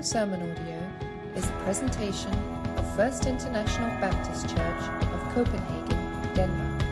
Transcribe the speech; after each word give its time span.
following 0.00 0.30
sermon 0.30 0.50
audio 0.50 0.90
is 1.36 1.46
a 1.46 1.52
presentation 1.64 2.32
of 2.76 2.96
First 2.96 3.26
International 3.26 3.88
Baptist 4.00 4.48
Church 4.48 4.82
of 5.12 5.34
Copenhagen, 5.34 6.34
Denmark. 6.34 6.82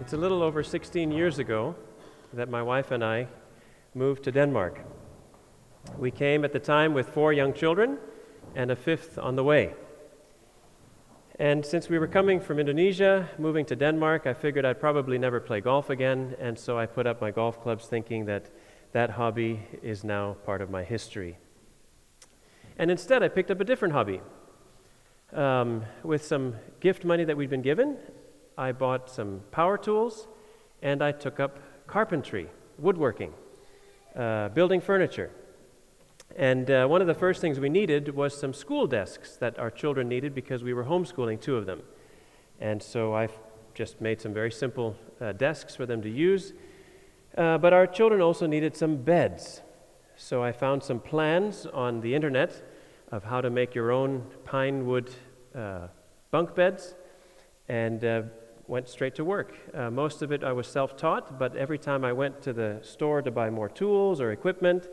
It's 0.00 0.12
a 0.12 0.16
little 0.16 0.42
over 0.42 0.62
16 0.62 1.10
years 1.10 1.40
ago 1.40 1.74
that 2.32 2.48
my 2.48 2.62
wife 2.62 2.92
and 2.92 3.04
I 3.04 3.26
moved 3.94 4.22
to 4.24 4.32
Denmark. 4.32 4.78
We 5.98 6.12
came 6.12 6.44
at 6.44 6.52
the 6.52 6.60
time 6.60 6.94
with 6.94 7.08
four 7.08 7.32
young 7.32 7.54
children 7.54 7.98
and 8.54 8.70
a 8.70 8.76
fifth 8.76 9.18
on 9.18 9.34
the 9.34 9.42
way. 9.42 9.74
And 11.38 11.66
since 11.66 11.88
we 11.88 11.98
were 11.98 12.06
coming 12.06 12.40
from 12.40 12.58
Indonesia, 12.58 13.28
moving 13.38 13.66
to 13.66 13.76
Denmark, 13.76 14.26
I 14.26 14.32
figured 14.32 14.64
I'd 14.64 14.80
probably 14.80 15.18
never 15.18 15.40
play 15.40 15.60
golf 15.60 15.90
again, 15.90 16.36
and 16.40 16.58
so 16.58 16.78
I 16.78 16.86
put 16.86 17.06
up 17.06 17.20
my 17.20 17.30
golf 17.30 17.60
clubs 17.60 17.86
thinking 17.86 18.24
that 18.26 18.48
that 18.96 19.10
hobby 19.10 19.60
is 19.82 20.04
now 20.04 20.34
part 20.46 20.62
of 20.62 20.70
my 20.70 20.82
history. 20.82 21.36
And 22.78 22.90
instead, 22.90 23.22
I 23.22 23.28
picked 23.28 23.50
up 23.50 23.60
a 23.60 23.64
different 23.64 23.92
hobby. 23.92 24.22
Um, 25.34 25.84
with 26.02 26.24
some 26.24 26.54
gift 26.80 27.04
money 27.04 27.22
that 27.24 27.36
we'd 27.36 27.50
been 27.50 27.60
given, 27.60 27.98
I 28.56 28.72
bought 28.72 29.10
some 29.10 29.42
power 29.50 29.76
tools 29.76 30.28
and 30.80 31.02
I 31.02 31.12
took 31.12 31.38
up 31.40 31.58
carpentry, 31.86 32.48
woodworking, 32.78 33.34
uh, 34.14 34.48
building 34.48 34.80
furniture. 34.80 35.30
And 36.34 36.70
uh, 36.70 36.86
one 36.86 37.02
of 37.02 37.06
the 37.06 37.12
first 37.14 37.42
things 37.42 37.60
we 37.60 37.68
needed 37.68 38.14
was 38.14 38.34
some 38.34 38.54
school 38.54 38.86
desks 38.86 39.36
that 39.36 39.58
our 39.58 39.70
children 39.70 40.08
needed 40.08 40.34
because 40.34 40.62
we 40.64 40.72
were 40.72 40.84
homeschooling 40.84 41.38
two 41.38 41.56
of 41.56 41.66
them. 41.66 41.82
And 42.62 42.82
so 42.82 43.14
I 43.14 43.28
just 43.74 44.00
made 44.00 44.22
some 44.22 44.32
very 44.32 44.50
simple 44.50 44.96
uh, 45.20 45.32
desks 45.32 45.76
for 45.76 45.84
them 45.84 46.00
to 46.00 46.08
use. 46.08 46.54
Uh, 47.36 47.58
but 47.58 47.72
our 47.72 47.86
children 47.86 48.20
also 48.20 48.46
needed 48.46 48.76
some 48.76 48.96
beds. 48.96 49.60
So 50.16 50.42
I 50.42 50.52
found 50.52 50.82
some 50.82 51.00
plans 51.00 51.66
on 51.66 52.00
the 52.00 52.14
internet 52.14 52.62
of 53.12 53.24
how 53.24 53.40
to 53.42 53.50
make 53.50 53.74
your 53.74 53.92
own 53.92 54.26
pine 54.44 54.86
wood 54.86 55.10
uh, 55.54 55.88
bunk 56.30 56.54
beds 56.54 56.94
and 57.68 58.02
uh, 58.04 58.22
went 58.66 58.88
straight 58.88 59.14
to 59.16 59.24
work. 59.24 59.54
Uh, 59.74 59.90
most 59.90 60.22
of 60.22 60.32
it 60.32 60.42
I 60.42 60.52
was 60.52 60.66
self 60.66 60.96
taught, 60.96 61.38
but 61.38 61.54
every 61.56 61.78
time 61.78 62.04
I 62.04 62.12
went 62.12 62.40
to 62.42 62.52
the 62.52 62.78
store 62.82 63.20
to 63.22 63.30
buy 63.30 63.50
more 63.50 63.68
tools 63.68 64.20
or 64.20 64.32
equipment, 64.32 64.88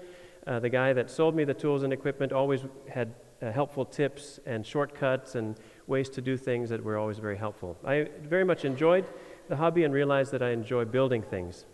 uh, 0.46 0.60
the 0.60 0.70
guy 0.70 0.92
that 0.94 1.10
sold 1.10 1.36
me 1.36 1.46
the 1.46 1.54
tools 1.54 1.84
and 1.84 1.94
equipment 1.94 2.34
always 2.34 2.66
had 2.90 3.16
uh, 3.42 3.52
helpful 3.52 3.86
tips 3.86 4.40
and 4.46 4.66
shortcuts 4.66 5.36
and 5.36 5.56
ways 5.88 6.10
to 6.10 6.22
do 6.22 6.36
things 6.38 6.70
that 6.70 6.84
were 6.84 6.98
always 6.98 7.20
very 7.20 7.38
helpful. 7.38 7.78
I 7.86 8.10
very 8.22 8.44
much 8.44 8.66
enjoyed 8.66 9.06
the 9.48 9.56
hobby 9.56 9.86
and 9.86 9.94
realized 9.94 10.32
that 10.32 10.44
I 10.44 10.50
enjoy 10.50 10.86
building 10.86 11.22
things. 11.22 11.66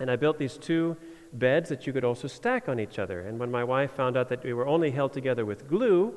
And 0.00 0.10
I 0.10 0.16
built 0.16 0.38
these 0.38 0.56
two 0.56 0.96
beds 1.32 1.68
that 1.68 1.86
you 1.86 1.92
could 1.92 2.04
also 2.04 2.28
stack 2.28 2.68
on 2.68 2.80
each 2.80 2.98
other. 2.98 3.20
And 3.20 3.38
when 3.38 3.50
my 3.50 3.64
wife 3.64 3.92
found 3.92 4.16
out 4.16 4.28
that 4.28 4.44
we 4.44 4.52
were 4.52 4.66
only 4.66 4.90
held 4.90 5.12
together 5.12 5.44
with 5.44 5.68
glue, 5.68 6.14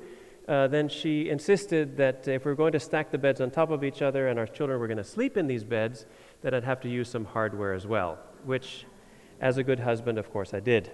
uh, 0.47 0.67
then 0.67 0.89
she 0.89 1.29
insisted 1.29 1.97
that 1.97 2.27
if 2.27 2.45
we 2.45 2.51
were 2.51 2.55
going 2.55 2.71
to 2.71 2.79
stack 2.79 3.11
the 3.11 3.17
beds 3.17 3.41
on 3.41 3.51
top 3.51 3.69
of 3.69 3.83
each 3.83 4.01
other 4.01 4.27
and 4.27 4.39
our 4.39 4.47
children 4.47 4.79
were 4.79 4.87
going 4.87 4.97
to 4.97 5.03
sleep 5.03 5.37
in 5.37 5.47
these 5.47 5.63
beds, 5.63 6.05
that 6.41 6.53
I'd 6.53 6.63
have 6.63 6.81
to 6.81 6.89
use 6.89 7.09
some 7.09 7.25
hardware 7.25 7.73
as 7.73 7.85
well, 7.85 8.17
which, 8.45 8.85
as 9.39 9.57
a 9.57 9.63
good 9.63 9.79
husband, 9.79 10.17
of 10.17 10.31
course, 10.31 10.53
I 10.53 10.59
did. 10.59 10.91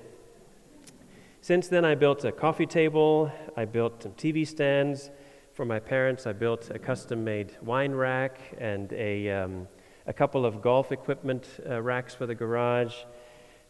Since 1.41 1.69
then, 1.69 1.85
I 1.85 1.95
built 1.95 2.25
a 2.25 2.31
coffee 2.31 2.65
table, 2.65 3.31
I 3.55 3.65
built 3.65 4.03
some 4.03 4.11
TV 4.13 4.45
stands. 4.45 5.11
For 5.53 5.65
my 5.65 5.80
parents, 5.80 6.27
I 6.27 6.33
built 6.33 6.69
a 6.69 6.77
custom 6.77 7.23
made 7.23 7.55
wine 7.61 7.93
rack 7.93 8.39
and 8.59 8.91
a, 8.93 9.31
um, 9.31 9.67
a 10.08 10.13
couple 10.13 10.45
of 10.45 10.61
golf 10.61 10.91
equipment 10.91 11.45
uh, 11.69 11.81
racks 11.81 12.16
for 12.16 12.25
the 12.25 12.33
garage. 12.33 12.95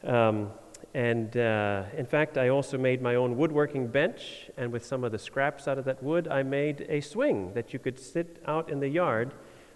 Um, 0.04 0.52
and 0.94 1.36
uh, 1.36 1.84
in 1.98 2.06
fact, 2.06 2.38
I 2.38 2.50
also 2.50 2.78
made 2.78 3.02
my 3.02 3.16
own 3.16 3.36
woodworking 3.36 3.88
bench, 3.88 4.50
and 4.56 4.72
with 4.72 4.86
some 4.86 5.04
of 5.04 5.12
the 5.12 5.20
scraps 5.20 5.68
out 5.68 5.78
of 5.78 5.86
that 5.86 6.02
wood, 6.02 6.28
I 6.28 6.44
made 6.44 6.86
a 6.88 7.02
swing 7.02 7.54
that 7.54 7.74
you 7.74 7.80
could 7.80 8.00
sit 8.00 8.42
out 8.46 8.70
in 8.70 8.80
the 8.80 8.88
yard, 8.88 9.34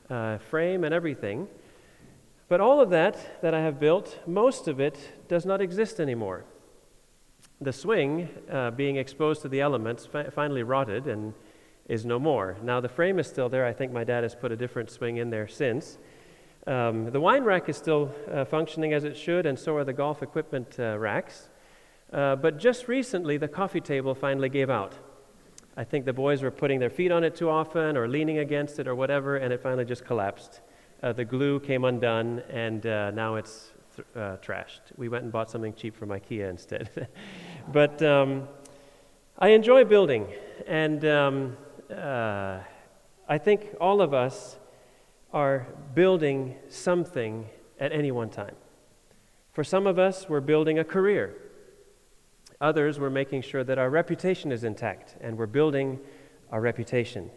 uh, 0.09 0.37
frame 0.37 0.83
and 0.83 0.93
everything. 0.93 1.47
But 2.47 2.61
all 2.61 2.79
of 2.79 2.89
that 2.91 3.41
that 3.41 3.53
I 3.53 3.61
have 3.61 3.79
built, 3.79 4.19
most 4.27 4.67
of 4.67 4.79
it 4.79 4.97
does 5.27 5.45
not 5.45 5.61
exist 5.61 5.99
anymore 5.99 6.45
the 7.61 7.71
swing, 7.71 8.27
uh, 8.51 8.71
being 8.71 8.95
exposed 8.95 9.43
to 9.43 9.47
the 9.47 9.61
elements, 9.61 10.07
fi- 10.07 10.29
finally 10.31 10.63
rotted 10.63 11.07
and 11.07 11.33
is 11.87 12.05
no 12.05 12.17
more. 12.17 12.57
Now, 12.63 12.81
the 12.81 12.89
frame 12.89 13.19
is 13.19 13.27
still 13.27 13.49
there. 13.49 13.65
I 13.65 13.73
think 13.73 13.91
my 13.91 14.03
dad 14.03 14.23
has 14.23 14.33
put 14.33 14.51
a 14.51 14.55
different 14.55 14.89
swing 14.89 15.17
in 15.17 15.29
there 15.29 15.47
since. 15.47 15.99
Um, 16.67 17.09
the 17.09 17.19
wine 17.19 17.43
rack 17.43 17.69
is 17.69 17.77
still 17.77 18.13
uh, 18.31 18.45
functioning 18.45 18.93
as 18.93 19.03
it 19.03 19.17
should, 19.17 19.47
and 19.47 19.57
so 19.57 19.75
are 19.77 19.83
the 19.83 19.93
golf 19.93 20.21
equipment 20.21 20.75
uh, 20.79 20.97
racks. 20.99 21.49
Uh, 22.13 22.35
but 22.35 22.59
just 22.59 22.87
recently, 22.87 23.37
the 23.37 23.47
coffee 23.47 23.81
table 23.81 24.13
finally 24.13 24.49
gave 24.49 24.69
out. 24.69 24.93
I 25.75 25.83
think 25.83 26.05
the 26.05 26.13
boys 26.13 26.43
were 26.43 26.51
putting 26.51 26.79
their 26.79 26.91
feet 26.91 27.11
on 27.11 27.23
it 27.23 27.35
too 27.35 27.49
often 27.49 27.97
or 27.97 28.07
leaning 28.07 28.37
against 28.39 28.77
it 28.77 28.87
or 28.87 28.93
whatever, 28.93 29.37
and 29.37 29.51
it 29.51 29.61
finally 29.61 29.85
just 29.85 30.05
collapsed. 30.05 30.61
Uh, 31.01 31.13
the 31.13 31.25
glue 31.25 31.59
came 31.59 31.83
undone, 31.83 32.43
and 32.49 32.85
uh, 32.85 33.09
now 33.09 33.35
it's 33.35 33.71
th- 33.95 34.07
uh, 34.15 34.37
trashed. 34.37 34.81
We 34.97 35.09
went 35.09 35.23
and 35.23 35.31
bought 35.31 35.49
something 35.49 35.73
cheap 35.73 35.95
from 35.95 36.09
IKEA 36.09 36.47
instead. 36.47 37.07
but 37.71 38.03
um, 38.03 38.47
I 39.39 39.49
enjoy 39.49 39.83
building, 39.85 40.27
and 40.67 41.03
um, 41.05 41.57
I 41.89 43.37
think 43.39 43.75
all 43.79 44.01
of 44.01 44.13
us 44.13 44.57
are 45.33 45.67
building 45.93 46.55
something 46.69 47.47
at 47.79 47.91
any 47.91 48.11
one 48.11 48.29
time. 48.29 48.55
For 49.51 49.63
some 49.63 49.87
of 49.87 49.99
us, 49.99 50.29
we're 50.29 50.41
building 50.41 50.79
a 50.79 50.83
career. 50.83 51.35
Others, 52.59 52.99
we're 52.99 53.09
making 53.09 53.41
sure 53.41 53.63
that 53.63 53.77
our 53.77 53.89
reputation 53.89 54.51
is 54.51 54.63
intact, 54.63 55.15
and 55.19 55.37
we're 55.37 55.47
building 55.47 55.99
our 56.51 56.61
reputation. 56.61 57.31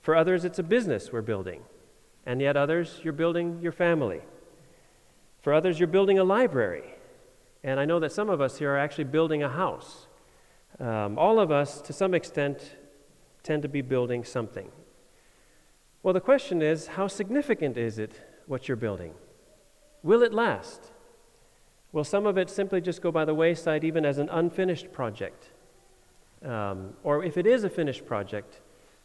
For 0.00 0.16
others, 0.16 0.44
it's 0.44 0.58
a 0.58 0.62
business 0.62 1.12
we're 1.12 1.22
building. 1.22 1.62
And 2.26 2.40
yet, 2.40 2.56
others, 2.56 3.00
you're 3.02 3.12
building 3.12 3.60
your 3.60 3.72
family. 3.72 4.20
For 5.42 5.52
others, 5.52 5.78
you're 5.78 5.86
building 5.86 6.18
a 6.18 6.24
library. 6.24 6.94
And 7.62 7.78
I 7.78 7.84
know 7.84 8.00
that 8.00 8.12
some 8.12 8.30
of 8.30 8.40
us 8.40 8.58
here 8.58 8.72
are 8.72 8.78
actually 8.78 9.04
building 9.04 9.42
a 9.42 9.48
house. 9.48 10.06
Um, 10.80 11.18
all 11.18 11.38
of 11.38 11.50
us, 11.50 11.80
to 11.82 11.92
some 11.92 12.14
extent, 12.14 12.76
tend 13.42 13.62
to 13.62 13.68
be 13.68 13.82
building 13.82 14.24
something. 14.24 14.70
Well, 16.04 16.14
the 16.14 16.20
question 16.20 16.62
is 16.62 16.86
how 16.86 17.08
significant 17.08 17.76
is 17.76 17.98
it 17.98 18.12
what 18.46 18.68
you're 18.68 18.76
building? 18.76 19.14
Will 20.04 20.22
it 20.22 20.32
last? 20.32 20.92
Will 21.90 22.04
some 22.04 22.26
of 22.26 22.38
it 22.38 22.48
simply 22.48 22.80
just 22.80 23.02
go 23.02 23.10
by 23.10 23.24
the 23.24 23.34
wayside, 23.34 23.82
even 23.82 24.04
as 24.04 24.18
an 24.18 24.28
unfinished 24.28 24.92
project? 24.92 25.50
Um, 26.44 26.92
or 27.02 27.24
if 27.24 27.36
it 27.36 27.46
is 27.46 27.64
a 27.64 27.70
finished 27.70 28.06
project, 28.06 28.60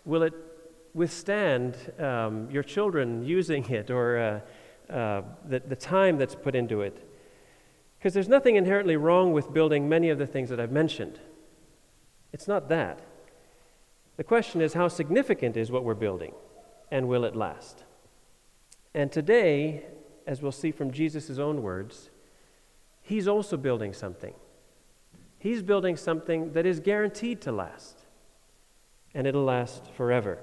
will 0.06 0.22
it 0.22 0.34
withstand 0.94 1.78
um, 2.00 2.50
your 2.52 2.64
children 2.64 3.24
using 3.24 3.66
it 3.70 3.90
or 3.90 4.44
uh, 4.90 4.94
uh, 4.94 5.22
the, 5.48 5.60
the 5.60 5.76
time 5.76 6.18
that's 6.18 6.36
put 6.36 6.56
into 6.56 6.82
it. 6.82 6.98
Because 7.98 8.14
there's 8.14 8.28
nothing 8.28 8.56
inherently 8.56 8.98
wrong 8.98 9.34
with 9.34 9.54
building 9.54 9.88
many 9.88 10.10
of 10.10 10.18
the 10.18 10.28
things 10.28 10.50
that 10.50 10.60
I've 10.60 10.72
mentioned. 10.72 11.20
It's 12.34 12.48
not 12.48 12.70
that. 12.70 13.00
The 14.18 14.24
question 14.24 14.62
is 14.62 14.74
how 14.74 14.88
significant 14.88 15.56
is 15.56 15.72
what 15.72 15.84
we're 15.84 15.94
building, 15.94 16.34
and 16.92 17.08
will 17.08 17.24
it 17.24 17.36
last? 17.36 17.84
And 18.94 19.12
today, 19.12 19.86
as 20.26 20.42
we'll 20.42 20.52
see 20.52 20.72
from 20.72 20.92
Jesus' 20.92 21.38
own 21.38 21.62
words, 21.62 22.10
he's 23.02 23.28
also 23.28 23.58
building 23.58 23.94
something. 23.94 24.34
He's 25.38 25.64
building 25.64 25.96
something 25.96 26.54
that 26.54 26.66
is 26.66 26.80
guaranteed 26.80 27.42
to 27.42 27.52
last, 27.52 28.06
and 29.14 29.26
it'll 29.26 29.44
last 29.44 29.86
forever. 29.96 30.40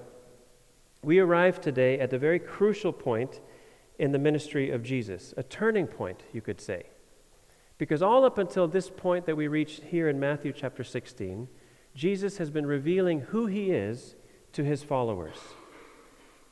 We 1.03 1.19
arrive 1.19 1.61
today 1.61 1.99
at 2.01 2.11
the 2.11 2.19
very 2.19 2.39
crucial 2.39 2.93
point 2.93 3.41
in 3.99 4.13
the 4.13 4.19
ministry 4.19 4.71
of 4.71 4.83
Jesus, 4.83 5.35
a 5.37 5.43
turning 5.43 5.87
point, 5.87 6.23
you 6.33 6.41
could 6.41 6.61
say. 6.61 6.85
Because 7.79 8.03
all 8.03 8.25
up 8.25 8.39
until 8.39 8.67
this 8.67 8.89
point 8.89 9.27
that 9.27 9.37
we 9.37 9.49
reach 9.49 9.81
here 9.91 10.09
in 10.09 10.19
Matthew 10.19 10.53
chapter 10.53 10.83
16, 10.83 11.47
Jesus 11.95 12.39
has 12.39 12.51
been 12.51 12.67
revealing 12.67 13.21
who 13.21 13.47
he 13.47 13.71
is 13.71 14.17
to 14.53 14.65
his 14.65 14.83
followers. 14.83 15.37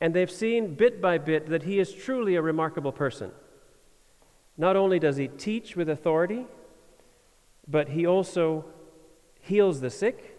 And 0.04 0.12
they've 0.12 0.30
seen 0.30 0.74
bit 0.74 1.00
by 1.00 1.16
bit 1.16 1.46
that 1.46 1.62
he 1.62 1.78
is 1.78 1.90
truly 1.90 2.34
a 2.34 2.42
remarkable 2.42 2.92
person. 2.92 3.30
Not 4.58 4.76
only 4.76 4.98
does 4.98 5.16
he 5.16 5.28
teach 5.28 5.76
with 5.76 5.88
authority, 5.88 6.44
but 7.66 7.88
he 7.88 8.04
also 8.04 8.66
heals 9.40 9.80
the 9.80 9.88
sick. 9.88 10.38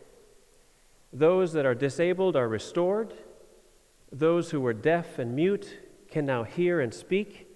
Those 1.12 1.54
that 1.54 1.66
are 1.66 1.74
disabled 1.74 2.36
are 2.36 2.48
restored. 2.48 3.16
Those 4.12 4.52
who 4.52 4.62
were 4.62 4.72
deaf 4.72 5.18
and 5.18 5.36
mute 5.36 5.80
can 6.12 6.28
now 6.28 6.44
hear 6.44 6.80
and 6.80 6.94
speak. 6.94 7.48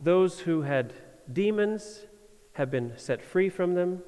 Those 0.00 0.40
who 0.40 0.60
had 0.60 0.92
demons 1.32 2.00
have 2.52 2.70
been 2.70 2.92
set 2.96 3.22
free 3.22 3.48
from 3.48 3.72
them. 3.72 4.02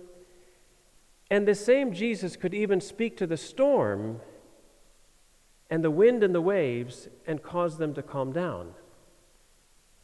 And 1.30 1.48
the 1.48 1.54
same 1.54 1.94
Jesus 1.94 2.36
could 2.36 2.52
even 2.52 2.82
speak 2.82 3.16
to 3.16 3.26
the 3.26 3.38
storm 3.38 4.20
and 5.72 5.82
the 5.82 5.90
wind 5.90 6.22
and 6.22 6.34
the 6.34 6.40
waves 6.42 7.08
and 7.26 7.42
cause 7.42 7.78
them 7.78 7.94
to 7.94 8.02
calm 8.02 8.30
down. 8.30 8.74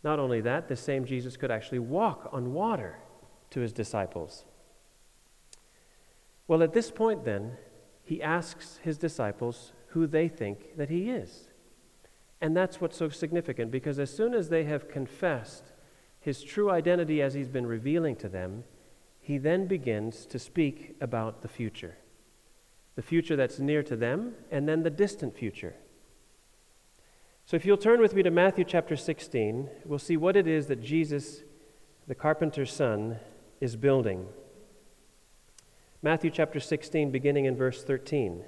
Not 0.02 0.18
only 0.18 0.40
that, 0.40 0.66
the 0.66 0.76
same 0.76 1.04
Jesus 1.04 1.36
could 1.36 1.50
actually 1.50 1.78
walk 1.78 2.30
on 2.32 2.54
water. 2.54 3.00
to 3.50 3.60
his 3.60 3.72
disciples. 3.72 4.44
Well, 6.46 6.62
at 6.62 6.74
this 6.74 6.90
point, 6.90 7.24
then, 7.24 7.56
he 8.02 8.22
asks 8.22 8.78
his 8.82 8.98
disciples 8.98 9.72
who 9.88 10.06
they 10.06 10.28
think 10.28 10.76
that 10.76 10.90
he 10.90 11.10
is. 11.10 11.48
And 12.42 12.54
that's 12.54 12.78
what's 12.78 12.96
so 12.96 13.08
significant 13.08 13.70
because 13.70 13.98
as 13.98 14.14
soon 14.14 14.34
as 14.34 14.50
they 14.50 14.64
have 14.64 14.88
confessed 14.88 15.72
his 16.20 16.42
true 16.42 16.70
identity 16.70 17.22
as 17.22 17.32
he's 17.32 17.48
been 17.48 17.66
revealing 17.66 18.16
to 18.16 18.28
them, 18.28 18.64
he 19.20 19.38
then 19.38 19.66
begins 19.66 20.26
to 20.26 20.38
speak 20.38 20.96
about 21.00 21.40
the 21.40 21.48
future. 21.48 21.96
The 22.98 23.02
future 23.02 23.36
that's 23.36 23.60
near 23.60 23.84
to 23.84 23.94
them, 23.94 24.34
and 24.50 24.68
then 24.68 24.82
the 24.82 24.90
distant 24.90 25.36
future. 25.38 25.76
So 27.46 27.54
if 27.54 27.64
you'll 27.64 27.76
turn 27.76 28.00
with 28.00 28.12
me 28.12 28.24
to 28.24 28.30
Matthew 28.32 28.64
chapter 28.64 28.96
16, 28.96 29.70
we'll 29.84 30.00
see 30.00 30.16
what 30.16 30.34
it 30.34 30.48
is 30.48 30.66
that 30.66 30.82
Jesus, 30.82 31.44
the 32.08 32.16
carpenter's 32.16 32.72
son, 32.72 33.20
is 33.60 33.76
building. 33.76 34.26
Matthew 36.02 36.32
chapter 36.32 36.58
16, 36.58 37.12
beginning 37.12 37.44
in 37.44 37.56
verse 37.56 37.84
13 37.84 38.42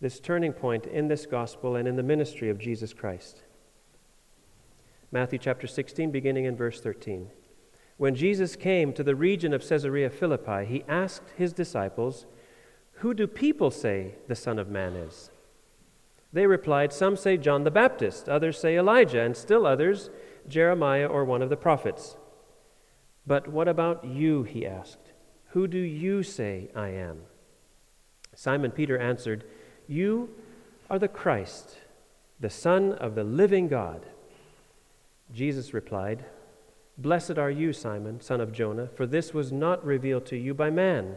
this 0.00 0.18
turning 0.18 0.54
point 0.54 0.86
in 0.86 1.08
this 1.08 1.26
gospel 1.26 1.76
and 1.76 1.86
in 1.86 1.96
the 1.96 2.02
ministry 2.02 2.48
of 2.48 2.58
Jesus 2.58 2.94
Christ. 2.94 3.42
Matthew 5.12 5.38
chapter 5.38 5.66
16, 5.66 6.10
beginning 6.10 6.46
in 6.46 6.56
verse 6.56 6.80
13. 6.80 7.28
When 7.98 8.14
Jesus 8.14 8.56
came 8.56 8.94
to 8.94 9.02
the 9.02 9.14
region 9.14 9.52
of 9.52 9.68
Caesarea 9.68 10.08
Philippi, 10.08 10.64
he 10.64 10.84
asked 10.88 11.34
his 11.36 11.52
disciples, 11.52 12.24
Who 13.00 13.14
do 13.14 13.26
people 13.26 13.70
say 13.70 14.14
the 14.26 14.34
Son 14.34 14.58
of 14.58 14.68
Man 14.68 14.94
is? 14.94 15.30
They 16.32 16.46
replied, 16.46 16.92
Some 16.92 17.16
say 17.16 17.36
John 17.36 17.64
the 17.64 17.70
Baptist, 17.70 18.28
others 18.28 18.58
say 18.58 18.76
Elijah, 18.76 19.20
and 19.20 19.36
still 19.36 19.66
others, 19.66 20.10
Jeremiah 20.48 21.06
or 21.06 21.24
one 21.24 21.42
of 21.42 21.50
the 21.50 21.56
prophets. 21.56 22.16
But 23.26 23.48
what 23.48 23.68
about 23.68 24.04
you? 24.04 24.42
He 24.42 24.66
asked. 24.66 25.12
Who 25.50 25.66
do 25.66 25.78
you 25.78 26.22
say 26.22 26.70
I 26.74 26.88
am? 26.88 27.22
Simon 28.34 28.70
Peter 28.70 28.98
answered, 28.98 29.44
you 29.88 30.28
are 30.90 30.98
the 30.98 31.08
Christ, 31.08 31.78
the 32.38 32.50
Son 32.50 32.92
of 32.92 33.14
the 33.14 33.24
living 33.24 33.68
God. 33.68 34.04
Jesus 35.32 35.72
replied, 35.72 36.26
Blessed 36.98 37.38
are 37.38 37.50
you, 37.50 37.72
Simon, 37.72 38.20
son 38.20 38.40
of 38.40 38.52
Jonah, 38.52 38.88
for 38.94 39.06
this 39.06 39.32
was 39.32 39.50
not 39.50 39.84
revealed 39.84 40.26
to 40.26 40.36
you 40.36 40.52
by 40.52 40.68
man, 40.68 41.16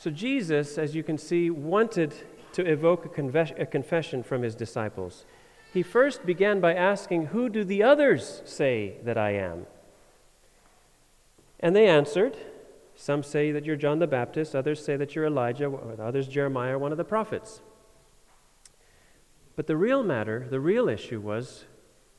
So, 0.00 0.10
Jesus, 0.10 0.78
as 0.78 0.94
you 0.94 1.02
can 1.02 1.18
see, 1.18 1.50
wanted 1.50 2.14
to 2.54 2.64
evoke 2.64 3.04
a, 3.04 3.08
confess- 3.10 3.52
a, 3.58 3.66
confession 3.66 4.22
from 4.22 4.40
his 4.40 4.54
disciples. 4.54 5.26
He 5.74 5.82
first 5.82 6.24
began 6.24 6.58
by 6.58 6.72
asking, 6.72 7.26
Who 7.26 7.50
do 7.50 7.64
the 7.64 7.82
others 7.82 8.40
say 8.46 8.94
that 9.04 9.18
I 9.18 9.32
am? 9.32 9.66
And 11.60 11.76
they 11.76 11.86
answered, 11.86 12.34
Some 12.96 13.22
say 13.22 13.52
that 13.52 13.66
you're 13.66 13.76
John 13.76 13.98
the 13.98 14.06
Baptist, 14.06 14.56
others 14.56 14.82
say 14.82 14.96
that 14.96 15.14
you're 15.14 15.26
Elijah, 15.26 15.70
others 16.00 16.28
Jeremiah, 16.28 16.78
one 16.78 16.92
of 16.92 16.98
the 16.98 17.04
prophets. 17.04 17.60
But 19.54 19.66
the 19.66 19.76
real 19.76 20.02
matter, 20.02 20.46
the 20.48 20.60
real 20.60 20.88
issue 20.88 21.20
was 21.20 21.66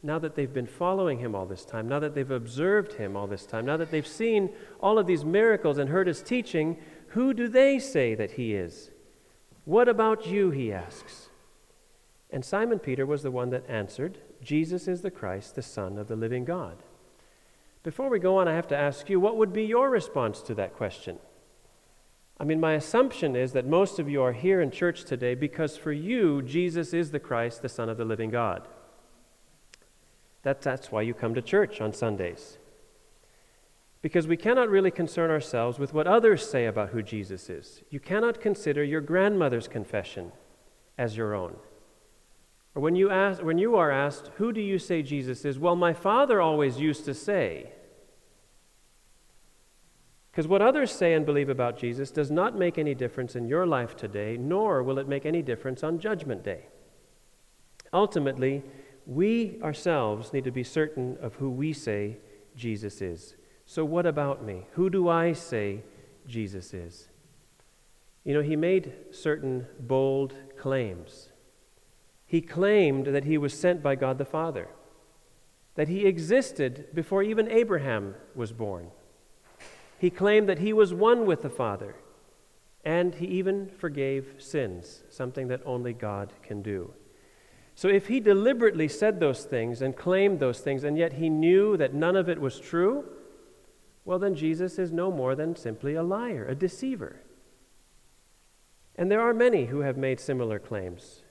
now 0.03 0.19
that 0.19 0.35
they've 0.35 0.53
been 0.53 0.67
following 0.67 1.17
him 1.17 1.33
all 1.33 1.47
this 1.47 1.65
time, 1.65 1.87
now 1.87 1.99
that 1.99 2.13
they've 2.13 2.29
observed 2.29 2.93
him 2.93 3.17
all 3.17 3.25
this 3.25 3.47
time, 3.47 3.65
now 3.65 3.77
that 3.77 3.89
they've 3.89 4.05
seen 4.05 4.51
all 4.79 4.99
of 4.99 5.07
these 5.07 5.25
miracles 5.25 5.79
and 5.79 5.89
heard 5.89 6.05
his 6.05 6.21
teaching, 6.21 6.77
who 7.11 7.33
do 7.33 7.47
they 7.47 7.79
say 7.79 8.15
that 8.15 8.31
he 8.31 8.53
is? 8.53 8.91
What 9.65 9.89
about 9.89 10.27
you? 10.27 10.51
He 10.51 10.71
asks. 10.71 11.29
And 12.29 12.45
Simon 12.45 12.79
Peter 12.79 13.05
was 13.05 13.23
the 13.23 13.31
one 13.31 13.49
that 13.49 13.69
answered, 13.69 14.19
Jesus 14.41 14.87
is 14.87 15.01
the 15.01 15.11
Christ, 15.11 15.55
the 15.55 15.61
Son 15.61 15.97
of 15.97 16.07
the 16.07 16.15
living 16.15 16.45
God. 16.45 16.77
Before 17.83 18.09
we 18.09 18.19
go 18.19 18.37
on, 18.37 18.47
I 18.47 18.55
have 18.55 18.67
to 18.69 18.77
ask 18.77 19.09
you, 19.09 19.19
what 19.19 19.35
would 19.37 19.51
be 19.51 19.63
your 19.63 19.89
response 19.89 20.41
to 20.43 20.55
that 20.55 20.75
question? 20.75 21.17
I 22.39 22.43
mean, 22.43 22.59
my 22.59 22.73
assumption 22.73 23.35
is 23.35 23.51
that 23.53 23.67
most 23.67 23.99
of 23.99 24.09
you 24.09 24.21
are 24.23 24.33
here 24.33 24.61
in 24.61 24.71
church 24.71 25.03
today 25.03 25.35
because 25.35 25.77
for 25.77 25.91
you, 25.91 26.41
Jesus 26.41 26.93
is 26.93 27.11
the 27.11 27.19
Christ, 27.19 27.61
the 27.61 27.69
Son 27.69 27.89
of 27.89 27.97
the 27.97 28.05
living 28.05 28.29
God. 28.29 28.67
That, 30.43 30.61
that's 30.61 30.91
why 30.91 31.01
you 31.01 31.13
come 31.13 31.35
to 31.35 31.41
church 31.41 31.81
on 31.81 31.93
Sundays. 31.93 32.57
Because 34.01 34.27
we 34.27 34.37
cannot 34.37 34.69
really 34.69 34.91
concern 34.91 35.29
ourselves 35.29 35.77
with 35.77 35.93
what 35.93 36.07
others 36.07 36.49
say 36.49 36.65
about 36.65 36.89
who 36.89 37.03
Jesus 37.03 37.49
is. 37.49 37.83
You 37.89 37.99
cannot 37.99 38.41
consider 38.41 38.83
your 38.83 39.01
grandmother's 39.01 39.67
confession 39.67 40.31
as 40.97 41.15
your 41.15 41.35
own. 41.35 41.55
Or 42.73 42.81
when 42.81 42.95
you, 42.95 43.11
ask, 43.11 43.43
when 43.43 43.57
you 43.57 43.75
are 43.75 43.91
asked, 43.91 44.31
Who 44.37 44.51
do 44.51 44.61
you 44.61 44.79
say 44.79 45.03
Jesus 45.03 45.45
is? 45.45 45.59
Well, 45.59 45.75
my 45.75 45.93
father 45.93 46.41
always 46.41 46.79
used 46.79 47.05
to 47.05 47.13
say. 47.13 47.73
Because 50.31 50.47
what 50.47 50.61
others 50.61 50.91
say 50.91 51.13
and 51.13 51.25
believe 51.25 51.49
about 51.49 51.77
Jesus 51.77 52.09
does 52.09 52.31
not 52.31 52.57
make 52.57 52.77
any 52.77 52.95
difference 52.95 53.35
in 53.35 53.49
your 53.49 53.67
life 53.67 53.97
today, 53.97 54.37
nor 54.39 54.81
will 54.81 54.97
it 54.97 55.07
make 55.07 55.25
any 55.25 55.41
difference 55.41 55.83
on 55.83 55.99
Judgment 55.99 56.41
Day. 56.41 56.67
Ultimately, 57.91 58.63
we 59.05 59.59
ourselves 59.61 60.31
need 60.31 60.45
to 60.45 60.51
be 60.51 60.63
certain 60.63 61.17
of 61.21 61.35
who 61.35 61.49
we 61.49 61.73
say 61.73 62.17
Jesus 62.55 63.01
is. 63.01 63.35
So, 63.71 63.85
what 63.85 64.05
about 64.05 64.43
me? 64.43 64.65
Who 64.73 64.89
do 64.89 65.07
I 65.07 65.31
say 65.31 65.83
Jesus 66.27 66.73
is? 66.73 67.07
You 68.25 68.33
know, 68.33 68.41
he 68.41 68.55
made 68.55 68.93
certain 69.11 69.65
bold 69.79 70.33
claims. 70.57 71.29
He 72.25 72.41
claimed 72.41 73.07
that 73.07 73.23
he 73.23 73.37
was 73.37 73.57
sent 73.57 73.81
by 73.81 73.95
God 73.95 74.17
the 74.17 74.25
Father, 74.25 74.67
that 75.75 75.87
he 75.87 76.05
existed 76.05 76.87
before 76.93 77.23
even 77.23 77.49
Abraham 77.49 78.15
was 78.35 78.51
born 78.51 78.91
he 80.01 80.09
claimed 80.09 80.49
that 80.49 80.57
he 80.57 80.73
was 80.73 80.95
one 80.95 81.27
with 81.27 81.43
the 81.43 81.49
Father, 81.51 81.95
and 82.83 83.13
he 83.13 83.27
even 83.27 83.69
forgave 83.69 84.33
sins, 84.39 85.03
something 85.11 85.47
that 85.49 85.61
only 85.63 85.93
God 85.93 86.33
can 86.41 86.63
do. 86.63 86.95
So 87.75 87.87
if 87.87 88.07
he 88.07 88.19
deliberately 88.19 88.87
said 88.87 89.19
those 89.19 89.43
things 89.43 89.79
and 89.79 89.95
claimed 89.95 90.39
those 90.39 90.59
things, 90.59 90.83
and 90.83 90.97
yet 90.97 91.13
he 91.13 91.29
knew 91.29 91.77
that 91.77 91.93
none 91.93 92.15
of 92.15 92.29
it 92.29 92.41
was 92.41 92.59
true, 92.59 93.05
well, 94.03 94.19
then 94.19 94.35
Jesus 94.35 94.79
is 94.79 94.91
no 94.91 95.11
more 95.11 95.35
than 95.35 95.55
simply 95.55 95.93
a 95.93 96.03
liar, 96.03 96.45
a 96.47 96.55
deceiver. 96.55 97.21
And 98.95 99.11
there 99.11 99.21
are 99.21 99.33
many 99.33 99.65
who 99.65 99.79
have 99.79 99.97
made 99.97 100.19
similar 100.19 100.59
claims, 100.59 101.21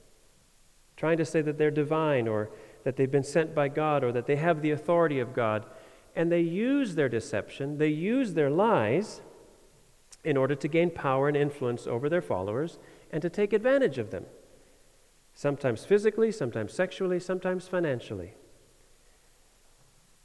trying 0.95 1.17
to 1.17 1.25
say 1.25 1.41
that 1.41 1.57
they're 1.57 1.71
divine 1.71 2.27
or 2.27 2.49
that 2.83 2.95
they've 2.95 3.11
been 3.11 3.23
sent 3.23 3.53
by 3.53 3.67
God 3.67 4.03
or 4.03 4.11
that 4.11 4.25
they 4.25 4.37
have 4.37 4.61
the 4.61 4.71
authority 4.71 5.19
of 5.19 5.33
God 5.33 5.65
and 6.15 6.31
they 6.31 6.41
use 6.41 6.95
their 6.95 7.09
deception, 7.09 7.77
they 7.77 7.87
use 7.87 8.33
their 8.33 8.49
lies 8.49 9.21
in 10.23 10.37
order 10.37 10.55
to 10.55 10.67
gain 10.67 10.89
power 10.89 11.27
and 11.27 11.37
influence 11.37 11.87
over 11.87 12.09
their 12.09 12.21
followers 12.21 12.77
and 13.11 13.21
to 13.21 13.29
take 13.29 13.53
advantage 13.53 13.97
of 13.97 14.11
them. 14.11 14.25
Sometimes 15.33 15.85
physically, 15.85 16.31
sometimes 16.31 16.73
sexually, 16.73 17.19
sometimes 17.19 17.67
financially. 17.67 18.33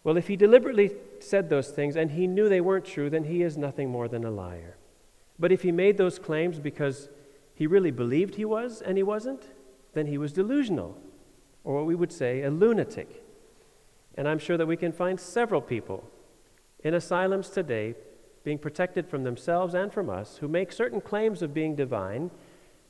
Well, 0.06 0.16
if 0.16 0.28
he 0.28 0.36
deliberately 0.36 0.92
said 1.18 1.50
those 1.50 1.70
things 1.70 1.96
and 1.96 2.12
he 2.12 2.28
knew 2.28 2.48
they 2.48 2.60
weren't 2.60 2.84
true, 2.84 3.10
then 3.10 3.24
he 3.24 3.42
is 3.42 3.56
nothing 3.56 3.90
more 3.90 4.06
than 4.06 4.24
a 4.24 4.30
liar. 4.30 4.76
But 5.36 5.50
if 5.50 5.62
he 5.62 5.72
made 5.72 5.98
those 5.98 6.20
claims 6.20 6.60
because 6.60 7.08
he 7.56 7.66
really 7.66 7.90
believed 7.90 8.36
he 8.36 8.44
was 8.44 8.80
and 8.80 8.96
he 8.96 9.02
wasn't, 9.02 9.42
then 9.94 10.06
he 10.06 10.16
was 10.16 10.32
delusional, 10.32 10.96
or 11.64 11.74
what 11.74 11.86
we 11.86 11.96
would 11.96 12.12
say, 12.12 12.42
a 12.42 12.52
lunatic. 12.52 13.24
And 14.14 14.28
I'm 14.28 14.38
sure 14.38 14.56
that 14.56 14.68
we 14.68 14.76
can 14.76 14.92
find 14.92 15.18
several 15.18 15.60
people 15.60 16.08
in 16.84 16.94
asylums 16.94 17.48
today 17.48 17.96
being 18.44 18.58
protected 18.58 19.08
from 19.08 19.24
themselves 19.24 19.74
and 19.74 19.92
from 19.92 20.08
us 20.08 20.36
who 20.36 20.46
make 20.46 20.70
certain 20.70 21.00
claims 21.00 21.42
of 21.42 21.52
being 21.52 21.74
divine 21.74 22.30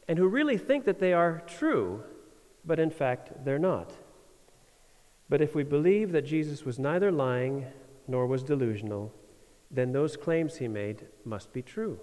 and 0.07 0.19
who 0.19 0.29
really 0.29 0.59
think 0.59 0.85
that 0.85 0.99
they 0.99 1.15
are 1.15 1.43
true, 1.47 2.05
but 2.67 2.79
in 2.79 2.91
fact 2.91 3.43
they're 3.43 3.59
not. 3.59 3.91
But 5.29 5.41
if 5.41 5.55
we 5.55 5.65
believe 5.65 6.13
that 6.13 6.27
Jesus 6.27 6.65
was 6.65 6.79
neither 6.79 7.11
lying 7.11 7.67
nor 8.07 8.27
was 8.27 8.43
delusional, 8.43 9.13
then 9.71 9.93
those 9.93 10.17
claims 10.17 10.57
he 10.57 10.69
made 10.69 11.07
must 11.25 11.53
be 11.53 11.63
true. 11.63 12.01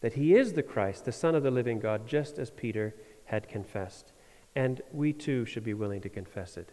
That 0.00 0.14
he 0.14 0.34
is 0.34 0.52
the 0.52 0.62
Christ, 0.62 1.04
the 1.04 1.12
Son 1.12 1.34
of 1.34 1.42
the 1.42 1.50
living 1.50 1.80
God, 1.80 2.06
just 2.06 2.38
as 2.38 2.50
Peter 2.50 2.94
had 3.26 3.48
confessed. 3.48 4.12
And 4.56 4.80
we 4.92 5.12
too 5.12 5.44
should 5.44 5.64
be 5.64 5.74
willing 5.74 6.00
to 6.02 6.08
confess 6.08 6.56
it. 6.56 6.72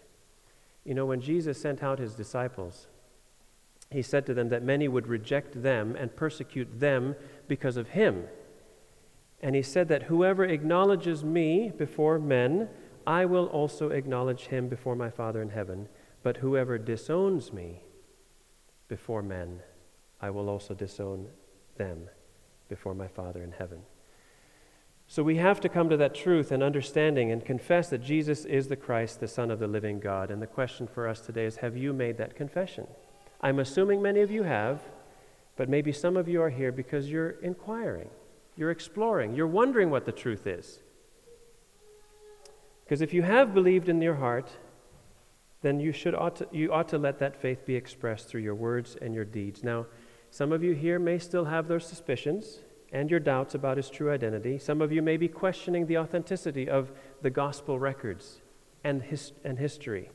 You 0.83 0.93
know, 0.93 1.05
when 1.05 1.21
Jesus 1.21 1.61
sent 1.61 1.83
out 1.83 1.99
his 1.99 2.15
disciples, 2.15 2.87
he 3.89 4.01
said 4.01 4.25
to 4.25 4.33
them 4.33 4.49
that 4.49 4.63
many 4.63 4.87
would 4.87 5.07
reject 5.07 5.61
them 5.61 5.95
and 5.95 6.15
persecute 6.15 6.79
them 6.79 7.15
because 7.47 7.77
of 7.77 7.89
him. 7.89 8.25
And 9.41 9.55
he 9.55 9.61
said 9.61 9.89
that 9.89 10.03
whoever 10.03 10.45
acknowledges 10.45 11.23
me 11.23 11.71
before 11.75 12.19
men, 12.19 12.69
I 13.05 13.25
will 13.25 13.47
also 13.47 13.89
acknowledge 13.89 14.47
him 14.47 14.67
before 14.67 14.95
my 14.95 15.09
Father 15.09 15.41
in 15.41 15.49
heaven. 15.49 15.87
But 16.23 16.37
whoever 16.37 16.77
disowns 16.77 17.51
me 17.51 17.81
before 18.87 19.21
men, 19.21 19.61
I 20.21 20.29
will 20.29 20.49
also 20.49 20.73
disown 20.73 21.27
them 21.77 22.09
before 22.69 22.93
my 22.93 23.07
Father 23.07 23.41
in 23.41 23.51
heaven. 23.51 23.81
So 25.07 25.23
we 25.23 25.37
have 25.37 25.59
to 25.61 25.69
come 25.69 25.89
to 25.89 25.97
that 25.97 26.15
truth 26.15 26.51
and 26.51 26.63
understanding 26.63 27.31
and 27.31 27.43
confess 27.43 27.89
that 27.89 28.01
Jesus 28.01 28.45
is 28.45 28.67
the 28.67 28.77
Christ, 28.77 29.19
the 29.19 29.27
Son 29.27 29.51
of 29.51 29.59
the 29.59 29.67
living 29.67 29.99
God. 29.99 30.31
And 30.31 30.41
the 30.41 30.47
question 30.47 30.87
for 30.87 31.07
us 31.07 31.19
today 31.19 31.45
is 31.45 31.57
have 31.57 31.75
you 31.75 31.91
made 31.91 32.17
that 32.17 32.35
confession? 32.35 32.87
I'm 33.41 33.59
assuming 33.59 34.01
many 34.01 34.21
of 34.21 34.31
you 34.31 34.43
have, 34.43 34.81
but 35.57 35.67
maybe 35.67 35.91
some 35.91 36.15
of 36.15 36.29
you 36.29 36.41
are 36.41 36.49
here 36.49 36.71
because 36.71 37.09
you're 37.09 37.31
inquiring, 37.41 38.09
you're 38.55 38.71
exploring, 38.71 39.35
you're 39.35 39.47
wondering 39.47 39.89
what 39.89 40.05
the 40.05 40.11
truth 40.11 40.47
is. 40.47 40.79
Because 42.91 43.01
if 43.01 43.13
you 43.13 43.21
have 43.21 43.53
believed 43.53 43.87
in 43.87 44.01
your 44.01 44.15
heart, 44.15 44.49
then 45.61 45.79
you, 45.79 45.93
should 45.93 46.13
ought 46.13 46.35
to, 46.35 46.47
you 46.51 46.73
ought 46.73 46.89
to 46.89 46.97
let 46.97 47.19
that 47.19 47.37
faith 47.37 47.65
be 47.65 47.73
expressed 47.73 48.27
through 48.27 48.41
your 48.41 48.53
words 48.53 48.97
and 49.01 49.15
your 49.15 49.23
deeds. 49.23 49.63
Now, 49.63 49.85
some 50.29 50.51
of 50.51 50.61
you 50.61 50.73
here 50.73 50.99
may 50.99 51.17
still 51.17 51.45
have 51.45 51.69
those 51.69 51.87
suspicions 51.87 52.59
and 52.91 53.09
your 53.09 53.21
doubts 53.21 53.55
about 53.55 53.77
his 53.77 53.89
true 53.89 54.11
identity. 54.11 54.57
Some 54.57 54.81
of 54.81 54.91
you 54.91 55.01
may 55.01 55.15
be 55.15 55.29
questioning 55.29 55.85
the 55.85 55.99
authenticity 55.99 56.69
of 56.69 56.91
the 57.21 57.29
gospel 57.29 57.79
records 57.79 58.41
and, 58.83 59.01
his, 59.01 59.31
and 59.45 59.57
history. 59.57 60.09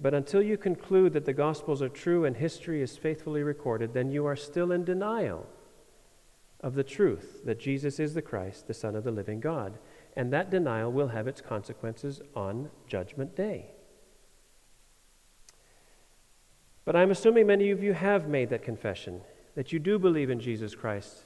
But 0.00 0.14
until 0.14 0.40
you 0.40 0.56
conclude 0.56 1.12
that 1.12 1.26
the 1.26 1.34
Gospels 1.34 1.82
are 1.82 1.90
true 1.90 2.24
and 2.24 2.38
history 2.38 2.80
is 2.80 2.96
faithfully 2.96 3.42
recorded, 3.42 3.92
then 3.92 4.10
you 4.10 4.24
are 4.24 4.34
still 4.34 4.72
in 4.72 4.82
denial 4.82 5.44
of 6.62 6.74
the 6.74 6.84
truth 6.84 7.44
that 7.44 7.60
Jesus 7.60 8.00
is 8.00 8.14
the 8.14 8.22
Christ, 8.22 8.66
the 8.66 8.72
Son 8.72 8.96
of 8.96 9.04
the 9.04 9.10
living 9.10 9.40
God. 9.40 9.76
And 10.18 10.32
that 10.32 10.50
denial 10.50 10.90
will 10.90 11.08
have 11.08 11.28
its 11.28 11.40
consequences 11.40 12.20
on 12.34 12.70
Judgment 12.88 13.36
Day. 13.36 13.66
But 16.84 16.96
I'm 16.96 17.12
assuming 17.12 17.46
many 17.46 17.70
of 17.70 17.84
you 17.84 17.92
have 17.92 18.26
made 18.28 18.50
that 18.50 18.64
confession 18.64 19.20
that 19.54 19.72
you 19.72 19.78
do 19.78 19.96
believe 19.96 20.28
in 20.28 20.40
Jesus 20.40 20.74
Christ, 20.74 21.22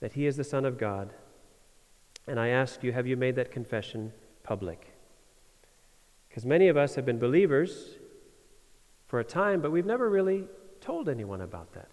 that 0.00 0.12
He 0.12 0.26
is 0.26 0.36
the 0.36 0.44
Son 0.44 0.66
of 0.66 0.76
God. 0.76 1.14
And 2.26 2.38
I 2.38 2.48
ask 2.48 2.82
you, 2.84 2.92
have 2.92 3.06
you 3.06 3.16
made 3.16 3.36
that 3.36 3.50
confession 3.50 4.12
public? 4.42 4.92
Because 6.28 6.44
many 6.44 6.68
of 6.68 6.76
us 6.76 6.96
have 6.96 7.06
been 7.06 7.18
believers 7.18 7.96
for 9.06 9.18
a 9.18 9.24
time, 9.24 9.62
but 9.62 9.72
we've 9.72 9.86
never 9.86 10.10
really 10.10 10.44
told 10.82 11.08
anyone 11.08 11.40
about 11.40 11.72
that. 11.72 11.88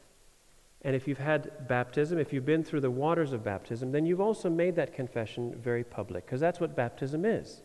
And 0.83 0.95
if 0.95 1.07
you've 1.07 1.17
had 1.17 1.67
baptism, 1.67 2.19
if 2.19 2.31
you've 2.31 2.45
been 2.45 2.63
through 2.63 2.81
the 2.81 2.91
waters 2.91 3.33
of 3.33 3.43
baptism, 3.43 3.91
then 3.91 4.05
you've 4.05 4.21
also 4.21 4.49
made 4.49 4.75
that 4.75 4.93
confession 4.93 5.55
very 5.55 5.83
public, 5.83 6.25
because 6.25 6.39
that's 6.39 6.59
what 6.59 6.75
baptism 6.75 7.25
is. 7.25 7.61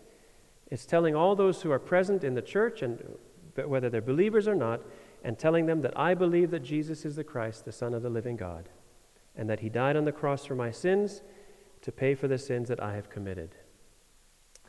It's 0.70 0.86
telling 0.86 1.14
all 1.14 1.36
those 1.36 1.60
who 1.62 1.70
are 1.70 1.78
present 1.78 2.24
in 2.24 2.34
the 2.34 2.42
church, 2.42 2.80
and 2.80 3.18
uh, 3.58 3.68
whether 3.68 3.90
they're 3.90 4.00
believers 4.00 4.48
or 4.48 4.54
not, 4.54 4.80
and 5.22 5.38
telling 5.38 5.66
them 5.66 5.82
that 5.82 5.96
I 5.96 6.14
believe 6.14 6.50
that 6.50 6.64
Jesus 6.64 7.04
is 7.04 7.16
the 7.16 7.24
Christ, 7.24 7.64
the 7.64 7.72
Son 7.72 7.94
of 7.94 8.02
the 8.02 8.10
living 8.10 8.36
God, 8.36 8.70
and 9.36 9.48
that 9.50 9.60
He 9.60 9.68
died 9.68 9.96
on 9.96 10.06
the 10.06 10.12
cross 10.12 10.46
for 10.46 10.54
my 10.54 10.70
sins 10.70 11.22
to 11.82 11.92
pay 11.92 12.14
for 12.14 12.28
the 12.28 12.38
sins 12.38 12.68
that 12.68 12.82
I 12.82 12.94
have 12.94 13.10
committed. 13.10 13.54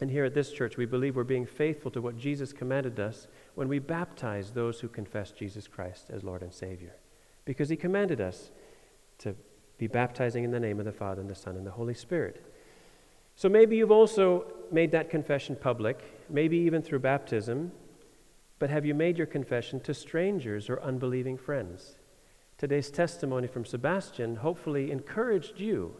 And 0.01 0.11
here 0.11 0.25
at 0.25 0.33
this 0.33 0.51
church, 0.51 0.75
we 0.75 0.85
believe 0.85 1.15
we're 1.15 1.23
being 1.23 1.45
faithful 1.45 1.91
to 1.91 2.01
what 2.01 2.17
Jesus 2.17 2.51
commanded 2.51 2.99
us 2.99 3.27
when 3.55 3.69
we 3.69 3.79
baptize 3.79 4.51
those 4.51 4.81
who 4.81 4.87
confess 4.89 5.31
Jesus 5.31 5.67
Christ 5.67 6.09
as 6.09 6.23
Lord 6.23 6.41
and 6.41 6.53
Savior. 6.53 6.95
Because 7.45 7.69
He 7.69 7.75
commanded 7.75 8.21
us 8.21 8.51
to 9.19 9.35
be 9.77 9.87
baptizing 9.87 10.43
in 10.43 10.51
the 10.51 10.59
name 10.59 10.79
of 10.79 10.85
the 10.85 10.91
Father, 10.91 11.21
and 11.21 11.29
the 11.29 11.35
Son, 11.35 11.55
and 11.55 11.65
the 11.65 11.71
Holy 11.71 11.93
Spirit. 11.93 12.45
So 13.35 13.49
maybe 13.49 13.75
you've 13.75 13.91
also 13.91 14.45
made 14.71 14.91
that 14.91 15.09
confession 15.09 15.55
public, 15.55 16.03
maybe 16.29 16.57
even 16.57 16.81
through 16.81 16.99
baptism, 16.99 17.71
but 18.59 18.69
have 18.69 18.85
you 18.85 18.93
made 18.93 19.17
your 19.17 19.27
confession 19.27 19.79
to 19.81 19.93
strangers 19.93 20.69
or 20.69 20.81
unbelieving 20.81 21.37
friends? 21.37 21.97
Today's 22.57 22.89
testimony 22.89 23.47
from 23.47 23.65
Sebastian 23.65 24.37
hopefully 24.37 24.91
encouraged 24.91 25.59
you 25.59 25.95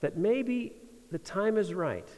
that 0.00 0.16
maybe 0.16 0.72
the 1.10 1.18
time 1.18 1.58
is 1.58 1.74
right 1.74 2.08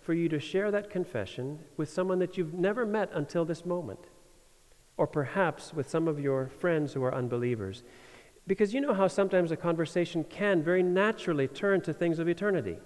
for 0.00 0.14
you 0.14 0.28
to 0.28 0.38
share 0.38 0.70
that 0.70 0.90
confession 0.90 1.58
with 1.76 1.90
someone 1.90 2.18
that 2.18 2.38
you've 2.38 2.54
never 2.54 2.86
met 2.86 3.10
until 3.12 3.44
this 3.44 3.66
moment, 3.66 3.98
or 4.98 5.06
perhaps 5.06 5.72
with 5.72 5.88
some 5.88 6.06
of 6.06 6.20
your 6.20 6.48
friends 6.60 6.92
who 6.92 7.02
are 7.02 7.14
unbelievers. 7.14 7.82
Because 8.46 8.74
you 8.74 8.82
know 8.82 8.92
how 8.92 9.08
sometimes 9.08 9.50
a 9.50 9.56
conversation 9.56 10.24
can 10.24 10.62
very 10.62 10.82
naturally 10.82 11.48
turn 11.48 11.80
to 11.82 11.94
things 11.94 12.18
of 12.18 12.28
eternity. 12.28 12.76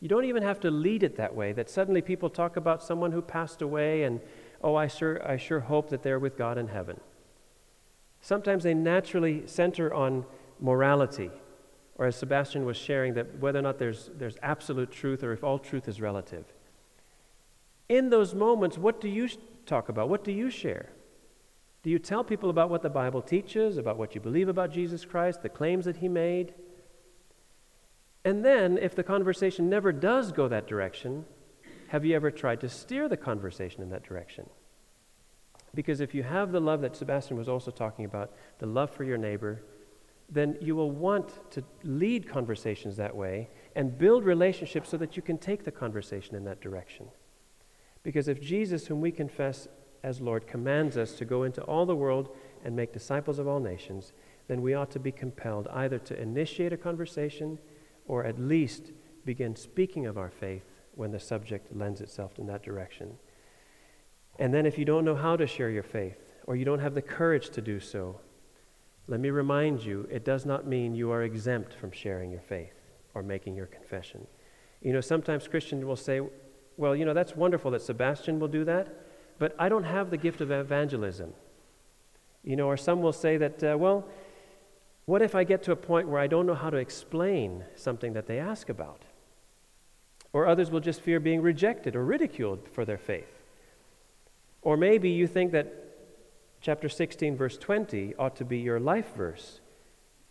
You 0.00 0.08
don't 0.08 0.24
even 0.24 0.42
have 0.42 0.60
to 0.60 0.70
lead 0.70 1.02
it 1.02 1.16
that 1.16 1.34
way, 1.34 1.52
that 1.52 1.68
suddenly 1.68 2.00
people 2.00 2.30
talk 2.30 2.56
about 2.56 2.82
someone 2.82 3.12
who 3.12 3.20
passed 3.20 3.60
away 3.60 4.04
and, 4.04 4.20
oh, 4.62 4.74
I 4.74 4.86
sure, 4.86 5.20
I 5.28 5.36
sure 5.36 5.60
hope 5.60 5.90
that 5.90 6.02
they're 6.02 6.18
with 6.18 6.38
God 6.38 6.56
in 6.56 6.68
heaven. 6.68 6.98
Sometimes 8.22 8.64
they 8.64 8.74
naturally 8.74 9.46
center 9.46 9.92
on 9.92 10.24
morality 10.58 11.30
or 11.96 12.06
as 12.06 12.16
Sebastian 12.16 12.64
was 12.64 12.76
sharing, 12.76 13.14
that 13.14 13.38
whether 13.38 13.58
or 13.58 13.62
not 13.62 13.78
there's, 13.78 14.10
there's 14.16 14.36
absolute 14.42 14.90
truth 14.90 15.22
or 15.22 15.32
if 15.32 15.44
all 15.44 15.58
truth 15.58 15.88
is 15.88 16.00
relative. 16.00 16.44
In 17.88 18.10
those 18.10 18.34
moments, 18.34 18.78
what 18.78 19.00
do 19.00 19.08
you 19.08 19.28
talk 19.66 19.88
about? 19.88 20.08
What 20.08 20.24
do 20.24 20.32
you 20.32 20.50
share? 20.50 20.88
Do 21.82 21.90
you 21.90 21.98
tell 21.98 22.22
people 22.22 22.48
about 22.48 22.70
what 22.70 22.82
the 22.82 22.90
Bible 22.90 23.22
teaches, 23.22 23.76
about 23.76 23.98
what 23.98 24.14
you 24.14 24.20
believe 24.20 24.48
about 24.48 24.70
Jesus 24.70 25.04
Christ, 25.04 25.42
the 25.42 25.48
claims 25.48 25.84
that 25.84 25.96
he 25.96 26.08
made? 26.08 26.54
And 28.24 28.44
then, 28.44 28.78
if 28.78 28.94
the 28.94 29.02
conversation 29.02 29.68
never 29.68 29.90
does 29.90 30.30
go 30.30 30.46
that 30.46 30.68
direction, 30.68 31.24
have 31.88 32.04
you 32.04 32.14
ever 32.14 32.30
tried 32.30 32.60
to 32.60 32.68
steer 32.68 33.08
the 33.08 33.16
conversation 33.16 33.82
in 33.82 33.90
that 33.90 34.04
direction? 34.04 34.48
Because 35.74 36.00
if 36.00 36.14
you 36.14 36.22
have 36.22 36.52
the 36.52 36.60
love 36.60 36.82
that 36.82 36.94
Sebastian 36.94 37.36
was 37.36 37.48
also 37.48 37.70
talking 37.70 38.04
about, 38.04 38.32
the 38.58 38.66
love 38.66 38.90
for 38.90 39.02
your 39.02 39.18
neighbor, 39.18 39.64
then 40.28 40.56
you 40.60 40.76
will 40.76 40.90
want 40.90 41.50
to 41.50 41.64
lead 41.82 42.28
conversations 42.28 42.96
that 42.96 43.14
way 43.14 43.50
and 43.74 43.98
build 43.98 44.24
relationships 44.24 44.88
so 44.88 44.96
that 44.98 45.16
you 45.16 45.22
can 45.22 45.36
take 45.36 45.64
the 45.64 45.70
conversation 45.70 46.36
in 46.36 46.44
that 46.44 46.60
direction. 46.60 47.08
Because 48.02 48.28
if 48.28 48.40
Jesus, 48.40 48.86
whom 48.86 49.00
we 49.00 49.10
confess 49.10 49.66
as 50.02 50.20
Lord, 50.20 50.46
commands 50.46 50.96
us 50.96 51.12
to 51.12 51.24
go 51.24 51.44
into 51.44 51.62
all 51.62 51.86
the 51.86 51.96
world 51.96 52.34
and 52.64 52.74
make 52.74 52.92
disciples 52.92 53.38
of 53.38 53.46
all 53.46 53.60
nations, 53.60 54.12
then 54.48 54.62
we 54.62 54.74
ought 54.74 54.90
to 54.90 54.98
be 54.98 55.12
compelled 55.12 55.68
either 55.68 55.98
to 55.98 56.20
initiate 56.20 56.72
a 56.72 56.76
conversation 56.76 57.58
or 58.06 58.24
at 58.24 58.38
least 58.38 58.92
begin 59.24 59.54
speaking 59.54 60.06
of 60.06 60.18
our 60.18 60.30
faith 60.30 60.64
when 60.94 61.12
the 61.12 61.20
subject 61.20 61.74
lends 61.74 62.00
itself 62.00 62.38
in 62.38 62.46
that 62.46 62.62
direction. 62.62 63.14
And 64.38 64.52
then, 64.52 64.66
if 64.66 64.78
you 64.78 64.84
don't 64.84 65.04
know 65.04 65.14
how 65.14 65.36
to 65.36 65.46
share 65.46 65.70
your 65.70 65.82
faith, 65.82 66.32
or 66.46 66.56
you 66.56 66.64
don't 66.64 66.80
have 66.80 66.94
the 66.94 67.02
courage 67.02 67.50
to 67.50 67.60
do 67.60 67.78
so, 67.78 68.20
let 69.06 69.20
me 69.20 69.30
remind 69.30 69.84
you, 69.84 70.08
it 70.10 70.24
does 70.24 70.46
not 70.46 70.66
mean 70.66 70.94
you 70.94 71.10
are 71.10 71.22
exempt 71.22 71.74
from 71.74 71.92
sharing 71.92 72.30
your 72.30 72.40
faith 72.40 72.74
or 73.14 73.22
making 73.22 73.54
your 73.54 73.66
confession. 73.66 74.26
You 74.80 74.92
know, 74.92 75.00
sometimes 75.00 75.48
Christians 75.48 75.84
will 75.84 75.96
say, 75.96 76.20
well, 76.76 76.96
you 76.96 77.04
know, 77.04 77.14
that's 77.14 77.36
wonderful 77.36 77.70
that 77.72 77.82
Sebastian 77.82 78.40
will 78.40 78.48
do 78.48 78.64
that, 78.64 78.88
but 79.42 79.56
I 79.58 79.68
don't 79.68 79.82
have 79.82 80.10
the 80.10 80.16
gift 80.16 80.40
of 80.40 80.52
evangelism. 80.52 81.32
You 82.44 82.54
know, 82.54 82.68
or 82.68 82.76
some 82.76 83.02
will 83.02 83.12
say 83.12 83.38
that, 83.38 83.64
uh, 83.64 83.76
well, 83.76 84.06
what 85.04 85.20
if 85.20 85.34
I 85.34 85.42
get 85.42 85.64
to 85.64 85.72
a 85.72 85.76
point 85.90 86.06
where 86.06 86.20
I 86.20 86.28
don't 86.28 86.46
know 86.46 86.54
how 86.54 86.70
to 86.70 86.76
explain 86.76 87.64
something 87.74 88.12
that 88.12 88.28
they 88.28 88.38
ask 88.38 88.68
about? 88.68 89.02
Or 90.32 90.46
others 90.46 90.70
will 90.70 90.78
just 90.78 91.00
fear 91.00 91.18
being 91.18 91.42
rejected 91.42 91.96
or 91.96 92.04
ridiculed 92.04 92.68
for 92.68 92.84
their 92.84 92.96
faith. 92.96 93.42
Or 94.62 94.76
maybe 94.76 95.10
you 95.10 95.26
think 95.26 95.50
that 95.50 95.74
chapter 96.60 96.88
16, 96.88 97.36
verse 97.36 97.58
20, 97.58 98.14
ought 98.20 98.36
to 98.36 98.44
be 98.44 98.58
your 98.58 98.78
life 98.78 99.12
verse 99.16 99.60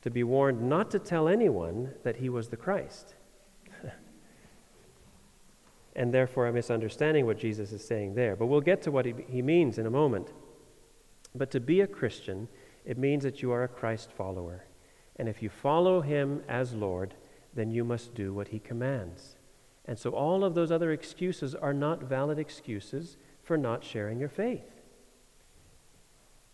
to 0.04 0.10
be 0.10 0.24
warned 0.24 0.62
not 0.62 0.90
to 0.92 1.00
tell 1.00 1.28
anyone 1.28 1.96
that 2.04 2.16
he 2.16 2.30
was 2.30 2.48
the 2.48 2.56
Christ. 2.56 3.16
And 5.96 6.14
therefore, 6.14 6.48
I'm 6.48 6.54
misunderstanding 6.54 7.26
what 7.26 7.38
Jesus 7.38 7.72
is 7.72 7.86
saying 7.86 8.16
there. 8.16 8.36
But 8.36 8.46
we'll 8.48 8.62
get 8.62 8.82
to 8.84 8.92
what 8.92 9.06
he, 9.06 9.14
he 9.28 9.42
means 9.42 9.78
in 9.78 9.86
a 9.86 9.92
moment. 9.92 10.32
But 11.36 11.52
to 11.52 11.60
be 11.60 11.82
a 11.82 11.88
Christian, 11.88 12.48
it 12.86 12.98
means 12.98 13.24
that 13.24 13.42
you 13.42 13.52
are 13.52 13.64
a 13.64 13.68
Christ 13.68 14.12
follower. 14.12 14.66
And 15.18 15.28
if 15.28 15.42
you 15.42 15.50
follow 15.50 16.02
him 16.02 16.42
as 16.48 16.74
Lord, 16.74 17.14
then 17.54 17.72
you 17.72 17.84
must 17.84 18.16
do 18.16 18.34
what 18.34 18.50
he 18.50 18.60
commands. 18.60 19.36
And 19.86 20.00
so 20.00 20.12
all 20.12 20.44
of 20.44 20.56
those 20.56 20.72
other 20.72 20.92
excuses 20.92 21.54
are 21.56 21.74
not 21.74 22.04
valid 22.04 22.40
excuses 22.40 23.18
for 23.44 23.58
not 23.58 23.84
sharing 23.84 24.20
your 24.20 24.30
faith. 24.30 24.64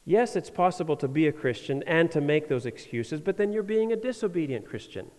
Yes, 0.05 0.35
it's 0.35 0.49
possible 0.49 0.95
to 0.97 1.07
be 1.07 1.27
a 1.27 1.33
Christian 1.33 1.83
and 1.83 2.09
to 2.11 2.21
make 2.21 2.47
those 2.47 2.65
excuses, 2.65 3.19
but 3.19 3.37
then 3.37 3.51
you're 3.51 3.61
being 3.61 3.91
a 3.91 3.97
disobedient 3.97 4.65
Christian. 4.65 5.11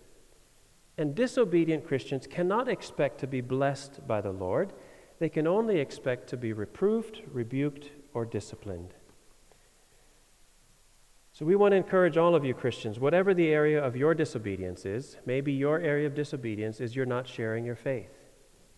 And 0.99 1.15
disobedient 1.15 1.87
Christians 1.87 2.27
cannot 2.27 2.67
expect 2.67 3.21
to 3.21 3.27
be 3.27 3.39
blessed 3.39 4.05
by 4.05 4.19
the 4.19 4.33
Lord. 4.33 4.73
They 5.17 5.29
can 5.29 5.47
only 5.47 5.79
expect 5.79 6.27
to 6.27 6.37
be 6.37 6.51
reproved, 6.51 7.21
rebuked, 7.31 7.91
or 8.13 8.25
disciplined. 8.25 8.93
So 11.31 11.45
we 11.45 11.55
want 11.55 11.71
to 11.71 11.77
encourage 11.77 12.17
all 12.17 12.35
of 12.35 12.43
you 12.43 12.53
Christians, 12.53 12.99
whatever 12.99 13.33
the 13.33 13.47
area 13.47 13.81
of 13.81 13.95
your 13.95 14.13
disobedience 14.13 14.85
is, 14.85 15.15
maybe 15.25 15.53
your 15.53 15.79
area 15.79 16.05
of 16.05 16.15
disobedience 16.15 16.81
is 16.81 16.97
you're 16.97 17.05
not 17.05 17.29
sharing 17.29 17.63
your 17.63 17.77
faith. 17.77 18.11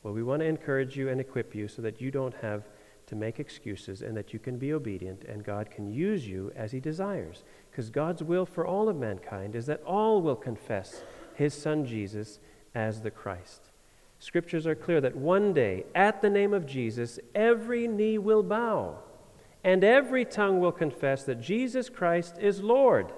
Well, 0.03 0.13
we 0.13 0.21
want 0.21 0.41
to 0.41 0.45
encourage 0.45 0.95
you 0.95 1.09
and 1.09 1.19
equip 1.19 1.55
you 1.55 1.67
so 1.67 1.81
that 1.81 1.99
you 1.99 2.11
don't 2.11 2.35
have 2.35 2.65
to 3.07 3.15
make 3.15 3.39
excuses 3.39 4.03
and 4.03 4.15
that 4.15 4.31
you 4.31 4.37
can 4.37 4.59
be 4.59 4.73
obedient 4.73 5.23
and 5.23 5.43
God 5.43 5.71
can 5.71 5.91
use 5.91 6.27
you 6.27 6.51
as 6.55 6.71
He 6.71 6.79
desires. 6.79 7.43
Because 7.71 7.89
God's 7.89 8.21
will 8.21 8.45
for 8.45 8.67
all 8.67 8.89
of 8.89 8.95
mankind 8.95 9.55
is 9.55 9.65
that 9.65 9.81
all 9.81 10.21
will 10.21 10.35
confess 10.35 11.01
His 11.41 11.55
Son 11.55 11.85
Jesus 11.85 12.39
as 12.75 13.01
the 13.01 13.11
Christ. 13.11 13.71
Scriptures 14.19 14.67
are 14.67 14.75
clear 14.75 15.01
that 15.01 15.15
one 15.15 15.51
day, 15.51 15.85
at 15.95 16.21
the 16.21 16.29
name 16.29 16.53
of 16.53 16.67
Jesus, 16.67 17.19
every 17.33 17.87
knee 17.87 18.19
will 18.19 18.43
bow 18.43 18.99
and 19.63 19.83
every 19.83 20.23
tongue 20.23 20.59
will 20.59 20.71
confess 20.71 21.23
that 21.23 21.41
Jesus 21.41 21.89
Christ 21.89 22.37
is 22.39 22.61
Lord 22.61 23.11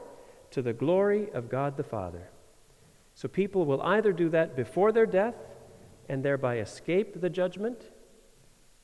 to 0.52 0.62
the 0.62 0.72
glory 0.72 1.30
of 1.34 1.50
God 1.50 1.76
the 1.76 1.84
Father. 1.84 2.30
So 3.14 3.28
people 3.28 3.66
will 3.66 3.82
either 3.82 4.14
do 4.14 4.30
that 4.30 4.56
before 4.56 4.94
their 4.94 5.06
death 5.06 5.36
and 6.08 6.24
thereby 6.24 6.60
escape 6.60 7.20
the 7.20 7.30
judgment, 7.30 7.92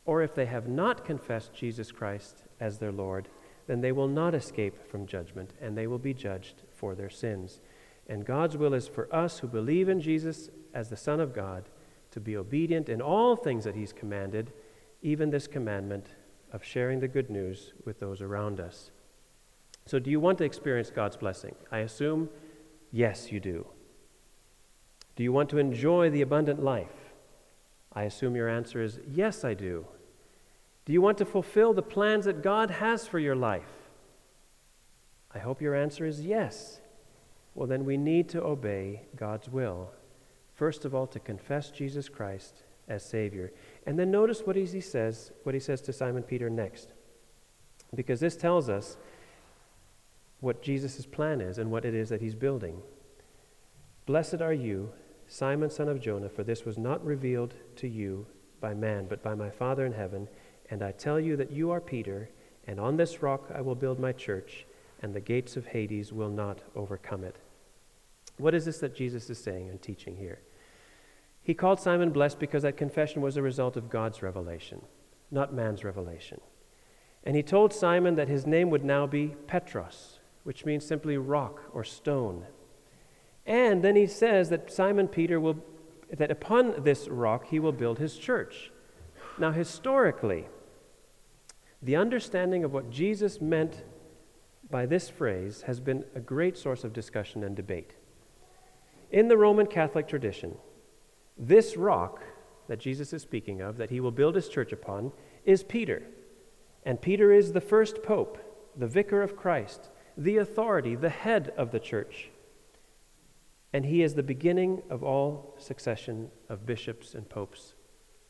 or 0.05 0.21
if 0.21 0.35
they 0.35 0.47
have 0.47 0.67
not 0.67 1.05
confessed 1.05 1.53
Jesus 1.53 1.91
Christ 1.91 2.43
as 2.59 2.77
their 2.77 2.91
Lord, 2.91 3.29
then 3.67 3.79
they 3.79 3.91
will 3.91 4.07
not 4.07 4.35
escape 4.35 4.89
from 4.89 5.05
judgment 5.05 5.51
and 5.61 5.77
they 5.77 5.87
will 5.87 5.99
be 5.99 6.13
judged 6.13 6.63
for 6.75 6.95
their 6.95 7.09
sins. 7.09 7.61
And 8.09 8.25
God's 8.25 8.57
will 8.57 8.73
is 8.73 8.87
for 8.87 9.13
us 9.15 9.39
who 9.39 9.47
believe 9.47 9.87
in 9.87 10.01
Jesus 10.01 10.49
as 10.73 10.89
the 10.89 10.97
Son 10.97 11.19
of 11.19 11.33
God 11.33 11.69
to 12.11 12.19
be 12.19 12.35
obedient 12.35 12.89
in 12.89 13.01
all 13.01 13.35
things 13.35 13.63
that 13.63 13.75
He's 13.75 13.93
commanded, 13.93 14.51
even 15.03 15.29
this 15.29 15.47
commandment 15.47 16.07
of 16.51 16.63
sharing 16.63 16.99
the 16.99 17.07
good 17.07 17.29
news 17.29 17.73
with 17.85 17.99
those 17.99 18.21
around 18.21 18.59
us. 18.59 18.89
So, 19.85 19.99
do 19.99 20.09
you 20.09 20.19
want 20.19 20.39
to 20.39 20.43
experience 20.43 20.89
God's 20.89 21.17
blessing? 21.17 21.55
I 21.71 21.79
assume, 21.79 22.29
yes, 22.91 23.31
you 23.31 23.39
do. 23.39 23.67
Do 25.15 25.23
you 25.23 25.31
want 25.31 25.49
to 25.49 25.59
enjoy 25.59 26.09
the 26.09 26.21
abundant 26.21 26.63
life? 26.63 27.13
I 27.93 28.03
assume 28.03 28.35
your 28.35 28.49
answer 28.49 28.81
is, 28.81 28.99
yes, 29.07 29.43
I 29.43 29.53
do. 29.53 29.85
Do 30.85 30.93
you 30.93 31.01
want 31.01 31.19
to 31.19 31.25
fulfill 31.25 31.73
the 31.73 31.83
plans 31.83 32.25
that 32.25 32.41
God 32.41 32.71
has 32.71 33.07
for 33.07 33.19
your 33.19 33.35
life? 33.35 33.69
I 35.33 35.39
hope 35.39 35.61
your 35.61 35.75
answer 35.75 36.05
is 36.05 36.21
yes. 36.21 36.81
Well, 37.59 37.67
then 37.67 37.83
we 37.83 37.97
need 37.97 38.29
to 38.29 38.41
obey 38.41 39.01
God's 39.17 39.49
will. 39.49 39.91
First 40.55 40.85
of 40.85 40.95
all, 40.95 41.05
to 41.07 41.19
confess 41.19 41.69
Jesus 41.71 42.07
Christ 42.07 42.63
as 42.87 43.03
Savior. 43.03 43.51
And 43.85 43.99
then 43.99 44.09
notice 44.11 44.43
what 44.45 44.55
he 44.55 44.79
says, 44.79 45.33
what 45.43 45.53
he 45.53 45.59
says 45.59 45.81
to 45.81 45.91
Simon 45.91 46.23
Peter 46.23 46.49
next. 46.49 46.93
Because 47.93 48.21
this 48.21 48.37
tells 48.37 48.69
us 48.69 48.95
what 50.39 50.61
Jesus' 50.61 51.05
plan 51.05 51.41
is 51.41 51.57
and 51.57 51.69
what 51.69 51.83
it 51.83 51.93
is 51.93 52.07
that 52.07 52.21
he's 52.21 52.33
building. 52.33 52.81
Blessed 54.05 54.39
are 54.39 54.53
you, 54.53 54.93
Simon, 55.27 55.69
son 55.69 55.89
of 55.89 55.99
Jonah, 55.99 56.29
for 56.29 56.45
this 56.45 56.63
was 56.63 56.77
not 56.77 57.05
revealed 57.05 57.55
to 57.75 57.89
you 57.89 58.25
by 58.61 58.73
man, 58.73 59.05
but 59.09 59.21
by 59.21 59.35
my 59.35 59.49
Father 59.49 59.85
in 59.85 59.91
heaven. 59.91 60.29
And 60.69 60.81
I 60.81 60.93
tell 60.93 61.19
you 61.19 61.35
that 61.35 61.51
you 61.51 61.71
are 61.71 61.81
Peter, 61.81 62.29
and 62.67 62.79
on 62.79 62.95
this 62.95 63.21
rock 63.21 63.51
I 63.53 63.59
will 63.59 63.75
build 63.75 63.99
my 63.99 64.13
church, 64.13 64.65
and 65.01 65.13
the 65.13 65.19
gates 65.19 65.57
of 65.57 65.65
Hades 65.65 66.13
will 66.13 66.29
not 66.29 66.61
overcome 66.73 67.25
it. 67.25 67.35
What 68.39 68.55
is 68.55 68.65
this 68.65 68.79
that 68.79 68.95
Jesus 68.95 69.29
is 69.29 69.37
saying 69.37 69.69
and 69.69 69.81
teaching 69.81 70.15
here? 70.15 70.39
He 71.43 71.53
called 71.53 71.79
Simon 71.79 72.11
blessed 72.11 72.39
because 72.39 72.63
that 72.63 72.77
confession 72.77 73.21
was 73.21 73.35
a 73.35 73.41
result 73.41 73.75
of 73.75 73.89
God's 73.89 74.21
revelation, 74.21 74.81
not 75.29 75.53
man's 75.53 75.83
revelation. 75.83 76.39
And 77.25 77.35
he 77.35 77.43
told 77.43 77.73
Simon 77.73 78.15
that 78.15 78.29
his 78.29 78.47
name 78.47 78.69
would 78.69 78.85
now 78.85 79.05
be 79.05 79.35
Petros, 79.47 80.19
which 80.43 80.65
means 80.65 80.85
simply 80.85 81.17
rock 81.17 81.63
or 81.73 81.83
stone. 81.83 82.45
And 83.45 83.83
then 83.83 83.97
he 83.97 84.07
says 84.07 84.49
that 84.49 84.71
Simon 84.71 85.09
Peter 85.09 85.39
will, 85.39 85.57
that 86.15 86.31
upon 86.31 86.83
this 86.83 87.09
rock 87.09 87.47
he 87.47 87.59
will 87.59 87.73
build 87.73 87.99
his 87.99 88.17
church. 88.17 88.71
Now, 89.37 89.51
historically, 89.51 90.47
the 91.81 91.97
understanding 91.97 92.63
of 92.63 92.71
what 92.71 92.89
Jesus 92.89 93.41
meant 93.41 93.83
by 94.69 94.85
this 94.85 95.09
phrase 95.09 95.63
has 95.63 95.81
been 95.81 96.05
a 96.15 96.19
great 96.21 96.57
source 96.57 96.85
of 96.85 96.93
discussion 96.93 97.43
and 97.43 97.55
debate. 97.55 97.95
In 99.11 99.27
the 99.27 99.37
Roman 99.37 99.65
Catholic 99.65 100.07
tradition, 100.07 100.57
this 101.37 101.75
rock 101.75 102.21
that 102.67 102.79
Jesus 102.79 103.11
is 103.13 103.21
speaking 103.23 103.61
of, 103.61 103.77
that 103.77 103.89
he 103.89 103.99
will 103.99 104.11
build 104.11 104.35
his 104.35 104.47
church 104.47 104.71
upon, 104.71 105.11
is 105.43 105.63
Peter. 105.63 106.03
And 106.83 107.01
Peter 107.01 107.31
is 107.31 107.51
the 107.51 107.61
first 107.61 108.03
pope, 108.03 108.37
the 108.77 108.87
vicar 108.87 109.23
of 109.23 109.35
Christ, 109.35 109.89
the 110.15 110.37
authority, 110.37 110.95
the 110.95 111.09
head 111.09 111.51
of 111.57 111.71
the 111.71 111.79
church. 111.79 112.29
And 113.73 113.85
he 113.85 114.03
is 114.03 114.13
the 114.13 114.23
beginning 114.23 114.83
of 114.89 115.03
all 115.03 115.55
succession 115.57 116.29
of 116.47 116.65
bishops 116.65 117.15
and 117.15 117.27
popes 117.27 117.73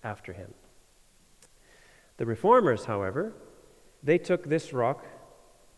after 0.04 0.34
him. 0.34 0.54
The 2.18 2.26
reformers, 2.26 2.86
however, 2.86 3.34
they 4.02 4.18
took 4.18 4.48
this 4.48 4.72
rock 4.72 5.06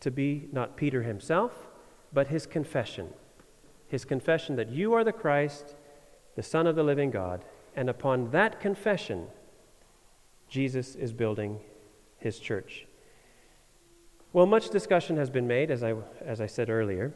to 0.01 0.11
be 0.11 0.49
not 0.51 0.77
Peter 0.77 1.01
himself, 1.03 1.67
but 2.13 2.27
his 2.27 2.45
confession. 2.45 3.09
His 3.91 4.05
confession 4.05 4.55
that 4.55 4.69
you 4.69 4.93
are 4.93 5.03
the 5.03 5.11
Christ, 5.11 5.75
the 6.37 6.41
Son 6.41 6.65
of 6.65 6.77
the 6.77 6.83
living 6.83 7.11
God. 7.11 7.43
And 7.75 7.89
upon 7.89 8.31
that 8.31 8.61
confession, 8.61 9.27
Jesus 10.47 10.95
is 10.95 11.11
building 11.11 11.59
his 12.17 12.39
church. 12.39 12.87
Well, 14.31 14.45
much 14.45 14.69
discussion 14.69 15.17
has 15.17 15.29
been 15.29 15.45
made, 15.45 15.69
as 15.69 15.83
I, 15.83 15.95
as 16.25 16.39
I 16.39 16.45
said 16.45 16.69
earlier. 16.69 17.13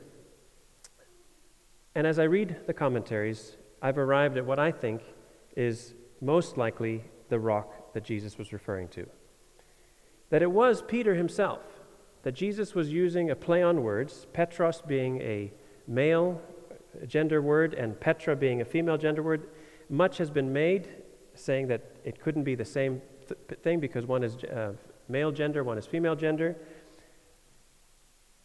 And 1.96 2.06
as 2.06 2.20
I 2.20 2.24
read 2.24 2.58
the 2.68 2.74
commentaries, 2.74 3.56
I've 3.82 3.98
arrived 3.98 4.36
at 4.36 4.46
what 4.46 4.60
I 4.60 4.70
think 4.70 5.02
is 5.56 5.94
most 6.20 6.58
likely 6.58 7.06
the 7.30 7.40
rock 7.40 7.94
that 7.94 8.04
Jesus 8.04 8.38
was 8.38 8.52
referring 8.52 8.90
to. 8.90 9.08
That 10.30 10.42
it 10.42 10.52
was 10.52 10.82
Peter 10.82 11.16
himself, 11.16 11.62
that 12.24 12.34
Jesus 12.34 12.76
was 12.76 12.92
using 12.92 13.30
a 13.30 13.36
play 13.36 13.64
on 13.64 13.82
words, 13.82 14.28
Petros 14.34 14.82
being 14.82 15.22
a 15.22 15.54
male 15.88 16.42
gender 17.08 17.42
word 17.42 17.74
and 17.74 18.00
Petra 18.00 18.36
being 18.36 18.62
a 18.62 18.66
female 18.66 18.98
gender 18.98 19.24
word, 19.24 19.48
much 19.90 20.18
has 20.18 20.30
been 20.30 20.52
made 20.52 20.90
saying 21.34 21.68
that 21.68 21.82
it 22.04 22.20
couldn't 22.22 22.44
be 22.44 22.56
the 22.56 22.66
same 22.66 23.02
th- 23.28 23.60
thing 23.62 23.80
because 23.80 24.06
one 24.06 24.24
is 24.24 24.36
uh, 24.46 24.74
male 25.10 25.32
gender, 25.32 25.64
one 25.64 25.78
is 25.78 25.86
female 25.86 26.16
gender. 26.16 26.56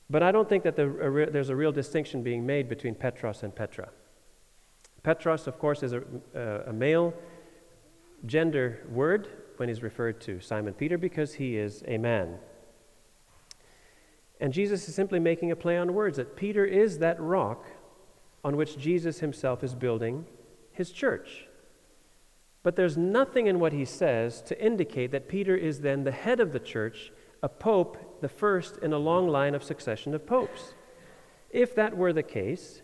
But 0.08 0.22
I 0.22 0.32
don't 0.32 0.48
think 0.48 0.64
that 0.64 0.76
the, 0.76 0.82
a 0.82 1.10
re- 1.10 1.30
there's 1.30 1.50
a 1.50 1.56
real 1.56 1.72
distinction 1.72 2.22
being 2.22 2.44
made 2.44 2.68
between 2.68 2.94
Petros 2.94 3.42
and 3.42 3.54
Petra. 3.54 3.90
Petros, 5.02 5.46
of 5.46 5.58
course, 5.58 5.82
is 5.82 5.92
a, 5.92 6.02
uh, 6.34 6.70
a 6.70 6.72
male 6.72 7.14
gender 8.26 8.86
word 8.90 9.28
when 9.56 9.68
he's 9.68 9.82
referred 9.82 10.20
to 10.22 10.40
Simon 10.40 10.74
Peter 10.74 10.98
because 10.98 11.34
he 11.34 11.56
is 11.56 11.82
a 11.86 11.96
man. 11.96 12.38
And 14.40 14.52
Jesus 14.52 14.88
is 14.88 14.94
simply 14.94 15.18
making 15.18 15.50
a 15.50 15.56
play 15.56 15.76
on 15.76 15.94
words 15.94 16.16
that 16.16 16.34
Peter 16.34 16.64
is 16.64 16.98
that 16.98 17.20
rock 17.20 17.66
on 18.44 18.57
which 18.57 18.79
Jesus 18.79 19.20
himself 19.20 19.62
is 19.62 19.74
building 19.74 20.26
his 20.72 20.90
church. 20.90 21.46
But 22.62 22.76
there's 22.76 22.96
nothing 22.96 23.46
in 23.46 23.59
what 23.59 23.72
he 23.72 23.85
says 23.85 24.42
to 24.42 24.64
indicate 24.64 25.11
that 25.12 25.29
Peter 25.29 25.57
is 25.57 25.81
then 25.81 26.05
the 26.05 26.12
head 26.12 26.40
of 26.40 26.53
the 26.53 26.61
church, 26.61 27.12
a 27.42 27.48
pope, 27.48 28.20
the 28.20 28.29
first 28.29 28.79
in 28.79 28.92
a 28.92 28.98
long 28.98 29.29
line 29.29 29.55
of 29.55 29.62
succession 29.62 30.14
of 30.14 30.26
popes. 30.26 30.74
If 31.50 31.74
that 31.74 31.96
were 31.96 32.12
the 32.12 32.22
case, 32.22 32.83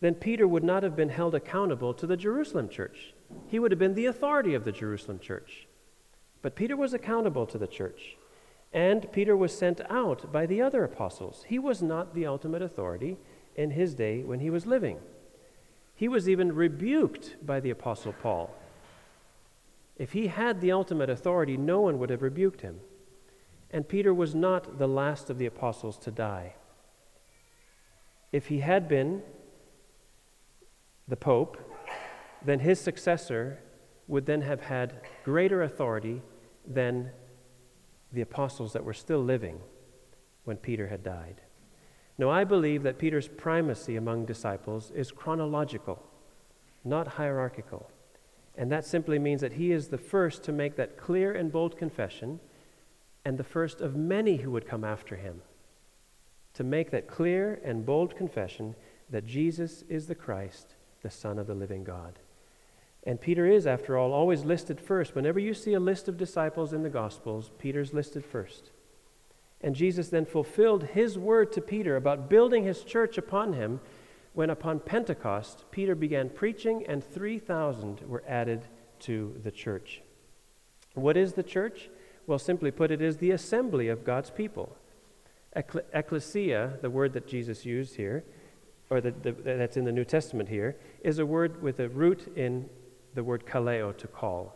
then 0.00 0.14
Peter 0.14 0.48
would 0.48 0.64
not 0.64 0.82
have 0.82 0.96
been 0.96 1.10
held 1.10 1.34
accountable 1.34 1.92
to 1.94 2.06
the 2.06 2.16
Jerusalem 2.16 2.68
church. 2.68 3.14
He 3.48 3.58
would 3.58 3.70
have 3.70 3.78
been 3.78 3.94
the 3.94 4.06
authority 4.06 4.54
of 4.54 4.64
the 4.64 4.72
Jerusalem 4.72 5.18
church. 5.18 5.66
But 6.40 6.54
Peter 6.54 6.76
was 6.76 6.94
accountable 6.94 7.46
to 7.46 7.58
the 7.58 7.66
church. 7.66 8.16
And 8.72 9.10
Peter 9.12 9.36
was 9.36 9.56
sent 9.56 9.80
out 9.90 10.32
by 10.32 10.46
the 10.46 10.62
other 10.62 10.84
apostles. 10.84 11.44
He 11.48 11.58
was 11.58 11.82
not 11.82 12.14
the 12.14 12.26
ultimate 12.26 12.62
authority 12.62 13.16
in 13.58 13.72
his 13.72 13.92
day 13.92 14.22
when 14.22 14.38
he 14.38 14.48
was 14.48 14.66
living. 14.66 15.00
He 15.96 16.06
was 16.06 16.28
even 16.28 16.54
rebuked 16.54 17.44
by 17.44 17.58
the 17.58 17.70
Apostle 17.70 18.12
Paul. 18.12 18.54
If 19.96 20.12
he 20.12 20.28
had 20.28 20.60
the 20.60 20.70
ultimate 20.70 21.10
authority, 21.10 21.56
no 21.56 21.80
one 21.80 21.98
would 21.98 22.08
have 22.08 22.22
rebuked 22.22 22.60
him. 22.60 22.78
And 23.72 23.88
Peter 23.88 24.14
was 24.14 24.32
not 24.32 24.78
the 24.78 24.86
last 24.86 25.28
of 25.28 25.38
the 25.38 25.46
apostles 25.46 25.98
to 25.98 26.12
die. 26.12 26.54
If 28.30 28.46
he 28.46 28.60
had 28.60 28.88
been 28.88 29.22
the 31.08 31.16
Pope, 31.16 31.58
then 32.44 32.60
his 32.60 32.80
successor 32.80 33.58
would 34.06 34.24
then 34.24 34.42
have 34.42 34.60
had 34.60 35.00
greater 35.24 35.64
authority 35.64 36.22
than 36.64 37.10
the 38.12 38.20
apostles 38.20 38.72
that 38.72 38.84
were 38.84 38.94
still 38.94 39.22
living 39.22 39.58
when 40.44 40.56
Peter 40.58 40.86
had 40.86 41.02
died. 41.02 41.40
Now, 42.18 42.30
I 42.30 42.44
believe 42.44 42.82
that 42.82 42.98
Peter's 42.98 43.28
primacy 43.28 43.96
among 43.96 44.26
disciples 44.26 44.90
is 44.90 45.12
chronological, 45.12 46.02
not 46.84 47.06
hierarchical. 47.06 47.90
And 48.56 48.72
that 48.72 48.84
simply 48.84 49.20
means 49.20 49.40
that 49.40 49.52
he 49.52 49.70
is 49.70 49.86
the 49.88 49.98
first 49.98 50.42
to 50.44 50.52
make 50.52 50.74
that 50.76 50.96
clear 50.96 51.32
and 51.32 51.52
bold 51.52 51.78
confession 51.78 52.40
and 53.24 53.38
the 53.38 53.44
first 53.44 53.80
of 53.80 53.94
many 53.94 54.38
who 54.38 54.50
would 54.50 54.66
come 54.66 54.82
after 54.82 55.14
him. 55.14 55.42
to 56.58 56.64
make 56.64 56.90
that 56.90 57.06
clear 57.06 57.60
and 57.64 57.86
bold 57.86 58.16
confession 58.16 58.74
that 59.10 59.24
Jesus 59.24 59.84
is 59.88 60.08
the 60.08 60.14
Christ, 60.16 60.74
the 61.02 61.10
Son 61.10 61.38
of 61.38 61.46
the 61.46 61.54
living 61.54 61.84
God. 61.84 62.18
And 63.04 63.20
Peter 63.20 63.46
is, 63.46 63.64
after 63.64 63.96
all, 63.96 64.12
always 64.12 64.44
listed 64.44 64.80
first. 64.80 65.14
Whenever 65.14 65.38
you 65.38 65.54
see 65.54 65.74
a 65.74 65.80
list 65.80 66.08
of 66.08 66.16
disciples 66.16 66.72
in 66.72 66.82
the 66.82 66.90
Gospels, 66.90 67.52
Peter's 67.60 67.94
listed 67.94 68.24
first. 68.24 68.72
And 69.60 69.74
Jesus 69.74 70.08
then 70.08 70.24
fulfilled 70.24 70.84
his 70.84 71.18
word 71.18 71.52
to 71.52 71.60
Peter 71.60 71.96
about 71.96 72.28
building 72.28 72.64
his 72.64 72.84
church 72.84 73.18
upon 73.18 73.54
him 73.54 73.80
when, 74.32 74.50
upon 74.50 74.78
Pentecost, 74.78 75.64
Peter 75.70 75.94
began 75.94 76.28
preaching 76.28 76.84
and 76.86 77.02
3,000 77.02 78.02
were 78.02 78.22
added 78.26 78.66
to 79.00 79.34
the 79.42 79.50
church. 79.50 80.02
What 80.94 81.16
is 81.16 81.32
the 81.32 81.42
church? 81.42 81.90
Well, 82.26 82.38
simply 82.38 82.70
put, 82.70 82.90
it 82.90 83.02
is 83.02 83.16
the 83.16 83.30
assembly 83.32 83.88
of 83.88 84.04
God's 84.04 84.30
people. 84.30 84.76
ecclesia, 85.54 86.78
the 86.82 86.90
word 86.90 87.12
that 87.14 87.26
Jesus 87.26 87.64
used 87.64 87.96
here, 87.96 88.24
or 88.90 89.00
the, 89.00 89.10
the, 89.10 89.32
that's 89.32 89.76
in 89.76 89.84
the 89.84 89.92
New 89.92 90.04
Testament 90.04 90.48
here, 90.48 90.76
is 91.02 91.18
a 91.18 91.26
word 91.26 91.62
with 91.62 91.80
a 91.80 91.88
root 91.88 92.32
in 92.36 92.68
the 93.14 93.24
word 93.24 93.46
kaleo, 93.46 93.96
to 93.96 94.06
call. 94.06 94.54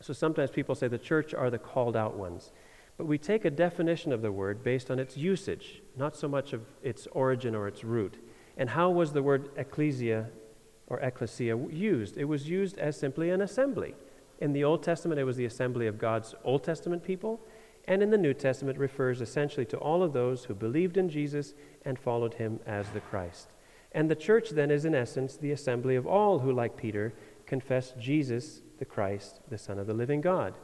So 0.00 0.12
sometimes 0.12 0.50
people 0.50 0.74
say 0.74 0.88
the 0.88 0.98
church 0.98 1.34
are 1.34 1.50
the 1.50 1.58
called 1.58 1.96
out 1.96 2.16
ones. 2.16 2.52
But 2.98 3.06
we 3.06 3.16
take 3.16 3.44
a 3.44 3.50
definition 3.50 4.12
of 4.12 4.22
the 4.22 4.32
word 4.32 4.64
based 4.64 4.90
on 4.90 4.98
its 4.98 5.16
usage, 5.16 5.82
not 5.96 6.16
so 6.16 6.28
much 6.28 6.52
of 6.52 6.62
its 6.82 7.06
origin 7.12 7.54
or 7.54 7.68
its 7.68 7.84
root. 7.84 8.18
And 8.56 8.68
how 8.68 8.90
was 8.90 9.12
the 9.12 9.22
word 9.22 9.50
ecclesia 9.56 10.28
or 10.88 10.98
ecclesia 10.98 11.56
used? 11.70 12.18
It 12.18 12.24
was 12.24 12.48
used 12.48 12.76
as 12.76 12.98
simply 12.98 13.30
an 13.30 13.40
assembly. 13.40 13.94
In 14.40 14.52
the 14.52 14.64
Old 14.64 14.82
Testament, 14.82 15.20
it 15.20 15.24
was 15.24 15.36
the 15.36 15.44
assembly 15.44 15.86
of 15.86 15.98
God's 15.98 16.34
Old 16.42 16.64
Testament 16.64 17.04
people. 17.04 17.40
And 17.86 18.02
in 18.02 18.10
the 18.10 18.18
New 18.18 18.34
Testament, 18.34 18.78
refers 18.78 19.20
essentially 19.20 19.64
to 19.66 19.78
all 19.78 20.02
of 20.02 20.12
those 20.12 20.44
who 20.44 20.54
believed 20.54 20.96
in 20.96 21.08
Jesus 21.08 21.54
and 21.84 21.98
followed 21.98 22.34
him 22.34 22.58
as 22.66 22.88
the 22.90 23.00
Christ. 23.00 23.48
And 23.92 24.10
the 24.10 24.16
church 24.16 24.50
then 24.50 24.72
is, 24.72 24.84
in 24.84 24.94
essence, 24.94 25.36
the 25.36 25.52
assembly 25.52 25.94
of 25.94 26.06
all 26.06 26.40
who, 26.40 26.52
like 26.52 26.76
Peter, 26.76 27.14
confess 27.46 27.94
Jesus, 27.98 28.60
the 28.78 28.84
Christ, 28.84 29.40
the 29.48 29.56
Son 29.56 29.78
of 29.78 29.86
the 29.86 29.94
living 29.94 30.20
God. 30.20 30.54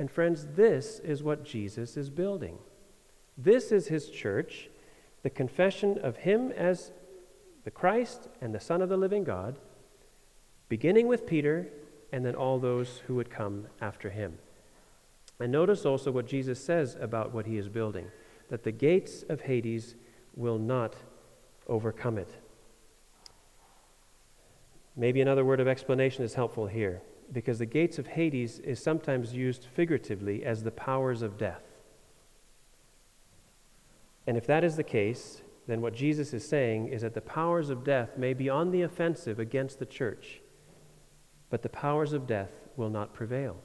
And 0.00 0.10
friends, 0.10 0.46
this 0.56 0.98
is 1.00 1.22
what 1.22 1.44
Jesus 1.44 1.98
is 1.98 2.08
building. 2.08 2.56
This 3.36 3.70
is 3.70 3.88
his 3.88 4.08
church, 4.08 4.70
the 5.22 5.28
confession 5.28 5.98
of 5.98 6.16
him 6.16 6.52
as 6.52 6.90
the 7.64 7.70
Christ 7.70 8.26
and 8.40 8.54
the 8.54 8.60
Son 8.60 8.80
of 8.80 8.88
the 8.88 8.96
living 8.96 9.24
God, 9.24 9.58
beginning 10.70 11.06
with 11.06 11.26
Peter 11.26 11.68
and 12.10 12.24
then 12.24 12.34
all 12.34 12.58
those 12.58 13.02
who 13.06 13.14
would 13.16 13.28
come 13.28 13.66
after 13.78 14.08
him. 14.08 14.38
And 15.38 15.52
notice 15.52 15.84
also 15.84 16.10
what 16.10 16.26
Jesus 16.26 16.64
says 16.64 16.96
about 16.98 17.34
what 17.34 17.44
he 17.44 17.58
is 17.58 17.68
building 17.68 18.06
that 18.48 18.64
the 18.64 18.72
gates 18.72 19.22
of 19.28 19.42
Hades 19.42 19.96
will 20.34 20.58
not 20.58 20.96
overcome 21.68 22.16
it. 22.16 22.30
Maybe 24.96 25.20
another 25.20 25.44
word 25.44 25.60
of 25.60 25.68
explanation 25.68 26.24
is 26.24 26.32
helpful 26.32 26.68
here, 26.68 27.02
because 27.32 27.58
the 27.58 27.66
gates 27.66 27.98
of 27.98 28.08
Hades 28.08 28.58
is 28.60 28.82
sometimes 28.82 29.34
used 29.34 29.64
figuratively 29.64 30.44
as 30.44 30.62
the 30.62 30.70
powers 30.70 31.22
of 31.22 31.38
death. 31.38 31.62
And 34.26 34.36
if 34.36 34.46
that 34.46 34.64
is 34.64 34.76
the 34.76 34.84
case, 34.84 35.42
then 35.66 35.80
what 35.80 35.94
Jesus 35.94 36.32
is 36.34 36.46
saying 36.46 36.88
is 36.88 37.02
that 37.02 37.14
the 37.14 37.20
powers 37.20 37.70
of 37.70 37.84
death 37.84 38.16
may 38.16 38.34
be 38.34 38.48
on 38.48 38.70
the 38.70 38.82
offensive 38.82 39.38
against 39.38 39.78
the 39.78 39.86
church, 39.86 40.40
but 41.48 41.62
the 41.62 41.68
powers 41.68 42.12
of 42.12 42.26
death 42.26 42.50
will 42.76 42.90
not 42.90 43.14
prevail. 43.14 43.56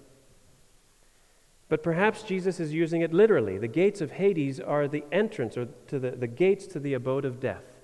But 1.67 1.81
perhaps 1.81 2.21
Jesus 2.21 2.59
is 2.59 2.73
using 2.73 3.01
it 3.01 3.13
literally. 3.13 3.57
The 3.57 3.67
gates 3.67 4.01
of 4.01 4.11
Hades 4.11 4.59
are 4.59 4.87
the 4.87 5.03
entrance 5.11 5.57
or 5.57 5.65
to 5.87 5.99
the, 5.99 6.11
the 6.11 6.27
gates 6.27 6.67
to 6.67 6.79
the 6.79 6.93
abode 6.93 7.25
of 7.25 7.39
death 7.39 7.75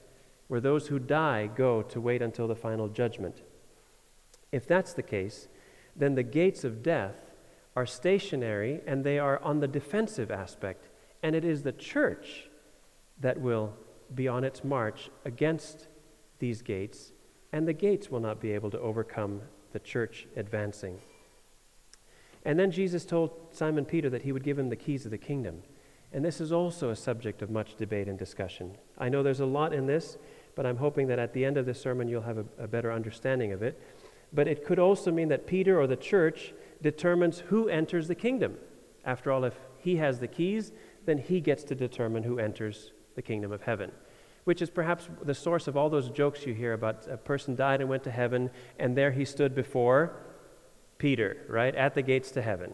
where 0.51 0.59
those 0.59 0.87
who 0.87 0.99
die 0.99 1.47
go 1.47 1.81
to 1.81 2.01
wait 2.01 2.21
until 2.21 2.45
the 2.45 2.55
final 2.57 2.89
judgment. 2.89 3.41
If 4.51 4.67
that's 4.67 4.91
the 4.91 5.01
case, 5.01 5.47
then 5.95 6.15
the 6.15 6.23
gates 6.23 6.63
of 6.63 6.83
death 6.83 7.31
are 7.75 7.85
stationary 7.85 8.81
and 8.85 9.03
they 9.03 9.19
are 9.19 9.41
on 9.41 9.59
the 9.59 9.67
defensive 9.67 10.31
aspect, 10.31 10.89
and 11.23 11.35
it 11.35 11.45
is 11.45 11.63
the 11.63 11.71
church 11.71 12.49
that 13.19 13.39
will 13.39 13.73
be 14.13 14.27
on 14.27 14.43
its 14.43 14.63
march 14.63 15.09
against 15.25 15.87
these 16.39 16.61
gates, 16.61 17.13
and 17.53 17.67
the 17.67 17.73
gates 17.73 18.09
will 18.09 18.19
not 18.19 18.41
be 18.41 18.51
able 18.51 18.71
to 18.71 18.79
overcome 18.79 19.41
the 19.73 19.79
church 19.79 20.27
advancing. 20.35 20.99
And 22.43 22.59
then 22.59 22.71
Jesus 22.71 23.05
told 23.05 23.31
Simon 23.51 23.85
Peter 23.85 24.09
that 24.09 24.23
he 24.23 24.31
would 24.31 24.43
give 24.43 24.57
him 24.57 24.69
the 24.69 24.75
keys 24.75 25.05
of 25.05 25.11
the 25.11 25.17
kingdom. 25.17 25.61
And 26.11 26.25
this 26.25 26.41
is 26.41 26.51
also 26.51 26.89
a 26.89 26.95
subject 26.95 27.41
of 27.41 27.49
much 27.49 27.75
debate 27.75 28.07
and 28.07 28.17
discussion. 28.17 28.75
I 28.97 29.09
know 29.09 29.23
there's 29.23 29.39
a 29.39 29.45
lot 29.45 29.73
in 29.73 29.85
this, 29.85 30.17
but 30.55 30.65
I'm 30.65 30.77
hoping 30.77 31.07
that 31.07 31.19
at 31.19 31.33
the 31.33 31.45
end 31.45 31.57
of 31.57 31.65
this 31.65 31.79
sermon 31.79 32.07
you'll 32.07 32.23
have 32.23 32.39
a, 32.39 32.45
a 32.57 32.67
better 32.67 32.91
understanding 32.91 33.53
of 33.53 33.61
it. 33.61 33.79
But 34.33 34.47
it 34.47 34.65
could 34.65 34.79
also 34.79 35.11
mean 35.11 35.27
that 35.29 35.47
Peter 35.47 35.79
or 35.79 35.87
the 35.87 35.95
church 35.95 36.53
determines 36.81 37.39
who 37.39 37.67
enters 37.69 38.07
the 38.07 38.15
kingdom. 38.15 38.57
After 39.03 39.31
all, 39.31 39.43
if 39.43 39.55
he 39.77 39.97
has 39.97 40.19
the 40.19 40.27
keys, 40.27 40.71
then 41.05 41.17
he 41.17 41.41
gets 41.41 41.63
to 41.65 41.75
determine 41.75 42.23
who 42.23 42.39
enters 42.39 42.91
the 43.15 43.21
kingdom 43.21 43.51
of 43.51 43.63
heaven. 43.63 43.91
Which 44.43 44.61
is 44.61 44.69
perhaps 44.69 45.09
the 45.21 45.35
source 45.35 45.67
of 45.67 45.77
all 45.77 45.89
those 45.89 46.09
jokes 46.09 46.45
you 46.45 46.53
hear 46.53 46.73
about 46.73 47.07
a 47.07 47.17
person 47.17 47.55
died 47.55 47.81
and 47.81 47.89
went 47.89 48.03
to 48.05 48.11
heaven, 48.11 48.49
and 48.79 48.95
there 48.95 49.11
he 49.11 49.25
stood 49.25 49.53
before 49.53 50.15
Peter, 50.97 51.37
right, 51.47 51.75
at 51.75 51.93
the 51.93 52.01
gates 52.01 52.31
to 52.31 52.41
heaven. 52.41 52.73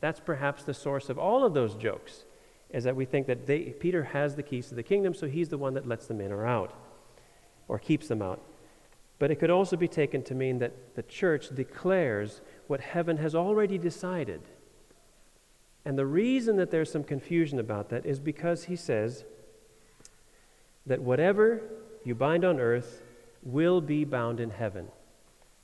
That's 0.00 0.20
perhaps 0.20 0.64
the 0.64 0.74
source 0.74 1.08
of 1.08 1.18
all 1.18 1.44
of 1.44 1.54
those 1.54 1.74
jokes, 1.74 2.24
is 2.70 2.84
that 2.84 2.96
we 2.96 3.04
think 3.04 3.26
that 3.26 3.46
they, 3.46 3.60
Peter 3.60 4.04
has 4.04 4.36
the 4.36 4.42
keys 4.42 4.68
to 4.68 4.74
the 4.74 4.82
kingdom, 4.82 5.14
so 5.14 5.26
he's 5.26 5.48
the 5.48 5.58
one 5.58 5.74
that 5.74 5.86
lets 5.86 6.06
them 6.06 6.20
in 6.20 6.32
or 6.32 6.46
out 6.46 6.74
or 7.68 7.78
keeps 7.78 8.08
them 8.08 8.22
out. 8.22 8.40
But 9.20 9.30
it 9.30 9.36
could 9.36 9.50
also 9.50 9.76
be 9.76 9.86
taken 9.86 10.22
to 10.24 10.34
mean 10.34 10.58
that 10.58 10.96
the 10.96 11.04
church 11.04 11.54
declares 11.54 12.40
what 12.66 12.80
heaven 12.80 13.18
has 13.18 13.34
already 13.34 13.78
decided. 13.78 14.40
And 15.84 15.96
the 15.96 16.06
reason 16.06 16.56
that 16.56 16.70
there's 16.70 16.90
some 16.90 17.04
confusion 17.04 17.60
about 17.60 17.90
that 17.90 18.06
is 18.06 18.18
because 18.18 18.64
he 18.64 18.76
says 18.76 19.24
that 20.86 21.02
whatever 21.02 21.60
you 22.02 22.14
bind 22.14 22.44
on 22.44 22.58
earth 22.58 23.02
will 23.42 23.82
be 23.82 24.04
bound 24.04 24.40
in 24.40 24.50
heaven. 24.50 24.88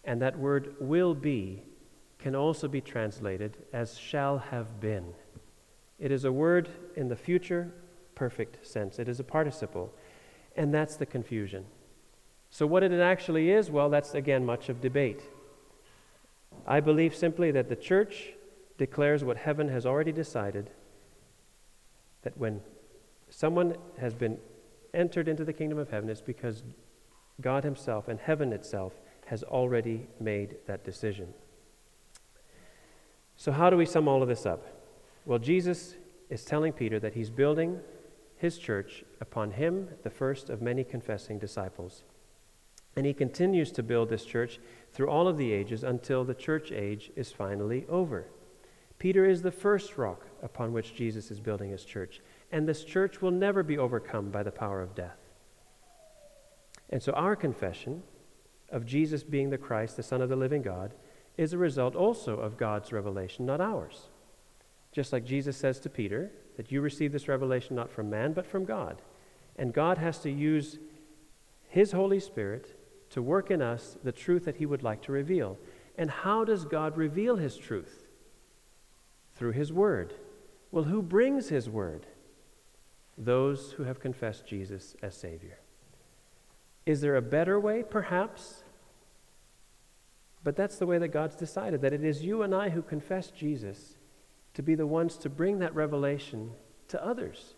And 0.05 0.21
that 0.21 0.39
word 0.39 0.75
will 0.79 1.15
be 1.15 1.63
can 2.19 2.37
also 2.37 2.69
be 2.69 2.83
translated 2.83 3.57
as 3.73 3.99
shall 3.99 4.39
have 4.39 4.81
been. 4.81 5.15
It 5.99 6.13
is 6.13 6.27
a 6.27 6.33
word 6.33 6.69
in 6.95 7.09
the 7.09 7.17
future 7.17 7.73
perfect 8.15 8.67
sense, 8.67 8.99
it 8.99 9.09
is 9.09 9.21
a 9.21 9.25
participle. 9.25 9.95
And 10.57 10.75
that's 10.75 10.97
the 10.97 11.07
confusion. 11.07 11.65
So, 12.51 12.67
what 12.67 12.83
it 12.83 12.93
actually 12.93 13.51
is, 13.51 13.71
well, 13.71 13.91
that's 13.91 14.15
again 14.15 14.45
much 14.47 14.69
of 14.69 14.81
debate. 14.81 15.23
I 16.67 16.81
believe 16.81 17.15
simply 17.15 17.51
that 17.51 17.69
the 17.69 17.77
church 17.77 18.31
declares 18.79 19.25
what 19.25 19.37
heaven 19.37 19.69
has 19.69 19.87
already 19.87 20.13
decided 20.13 20.71
that 22.23 22.37
when 22.37 22.61
someone 23.29 23.77
has 23.99 24.15
been 24.15 24.39
entered 24.95 25.29
into 25.29 25.45
the 25.45 25.53
kingdom 25.53 25.79
of 25.79 25.91
heaven, 25.91 26.09
it's 26.09 26.21
because 26.21 26.63
God 27.41 27.65
Himself 27.65 28.09
and 28.09 28.19
heaven 28.19 28.53
itself 28.53 28.95
has 29.27 29.43
already 29.43 30.07
made 30.21 30.57
that 30.67 30.85
decision. 30.85 31.35
So, 33.37 33.53
how 33.53 33.71
do 33.71 33.77
we 33.77 33.87
sum 33.87 34.09
all 34.09 34.23
of 34.23 34.29
this 34.29 34.47
up? 34.47 34.67
Well, 35.27 35.39
Jesus 35.39 35.95
is 36.31 36.45
telling 36.45 36.73
Peter 36.73 36.99
that 37.01 37.15
he's 37.15 37.31
building 37.31 37.81
his 38.37 38.59
church 38.59 39.05
upon 39.21 39.53
him, 39.53 39.89
the 40.03 40.11
first 40.11 40.51
of 40.51 40.63
many 40.63 40.85
confessing 40.85 41.39
disciples. 41.39 42.03
And 42.97 43.05
he 43.05 43.13
continues 43.13 43.71
to 43.73 43.83
build 43.83 44.09
this 44.09 44.25
church 44.25 44.59
through 44.93 45.11
all 45.11 45.29
of 45.29 45.37
the 45.37 45.53
ages 45.53 45.85
until 45.85 46.25
the 46.25 46.35
church 46.35 46.73
age 46.73 47.11
is 47.15 47.31
finally 47.31 47.85
over. 47.89 48.27
Peter 48.99 49.27
is 49.27 49.43
the 49.43 49.51
first 49.51 49.99
rock 49.99 50.27
upon 50.43 50.73
which 50.73 50.95
Jesus 50.95 51.31
is 51.31 51.39
building 51.39 51.71
his 51.71 51.85
church, 51.85 52.21
and 52.51 52.67
this 52.67 52.83
church 52.83 53.21
will 53.21 53.31
never 53.31 53.63
be 53.63 53.77
overcome 53.77 54.31
by 54.31 54.43
the 54.43 54.51
power 54.51 54.81
of 54.81 54.95
death. 54.95 55.19
And 56.89 57.03
so, 57.03 57.13
our 57.13 57.37
confession 57.37 58.03
of 58.71 58.87
Jesus 58.87 59.23
being 59.23 59.51
the 59.51 59.59
Christ, 59.59 59.97
the 59.97 60.03
Son 60.03 60.23
of 60.23 60.29
the 60.29 60.37
living 60.37 60.63
God, 60.63 60.95
is 61.37 61.53
a 61.53 61.59
result 61.59 61.95
also 61.95 62.39
of 62.39 62.57
God's 62.57 62.93
revelation, 62.93 63.45
not 63.45 63.61
ours. 63.61 64.09
Just 64.93 65.13
like 65.13 65.27
Jesus 65.27 65.57
says 65.57 65.79
to 65.81 65.91
Peter, 65.91 66.31
that 66.57 66.73
you 66.73 66.81
receive 66.81 67.13
this 67.13 67.29
revelation 67.29 67.77
not 67.77 67.91
from 67.91 68.09
man, 68.09 68.33
but 68.33 68.47
from 68.47 68.65
God. 68.65 69.03
And 69.57 69.75
God 69.75 69.99
has 69.99 70.19
to 70.21 70.31
use 70.31 70.79
His 71.69 71.93
Holy 71.93 72.21
Spirit 72.21 72.75
to 73.11 73.23
work 73.23 73.51
in 73.51 73.63
us 73.63 73.97
the 74.03 74.13
truth 74.13 74.45
that 74.45 74.57
He 74.57 74.67
would 74.67 74.83
like 74.83 75.03
to 75.03 75.13
reveal. 75.13 75.59
And 75.97 76.11
how 76.11 76.45
does 76.45 76.65
God 76.65 76.97
reveal 76.97 77.37
His 77.37 77.57
truth? 77.57 78.05
Through 79.35 79.53
His 79.53 79.73
Word. 79.73 80.15
Well, 80.71 80.85
who 80.85 81.03
brings 81.03 81.49
His 81.49 81.69
Word? 81.71 82.07
Those 83.17 83.73
who 83.73 83.85
have 83.85 84.01
confessed 84.01 84.47
Jesus 84.47 84.97
as 85.03 85.15
Savior. 85.17 85.59
Is 86.85 87.01
there 87.01 87.17
a 87.17 87.23
better 87.23 87.59
way? 87.59 87.83
Perhaps. 87.83 88.63
But 90.45 90.57
that's 90.57 90.77
the 90.77 90.87
way 90.87 90.99
that 90.99 91.09
God's 91.09 91.35
decided 91.37 91.81
that 91.81 91.93
it 91.93 92.05
is 92.05 92.25
you 92.25 92.43
and 92.43 92.55
I 92.55 92.69
who 92.69 92.83
confess 92.83 93.31
Jesus 93.31 93.97
to 94.55 94.63
be 94.63 94.75
the 94.75 94.87
ones 94.87 95.17
to 95.19 95.29
bring 95.29 95.59
that 95.59 95.75
revelation 95.75 96.53
to 96.89 97.05
others. 97.05 97.55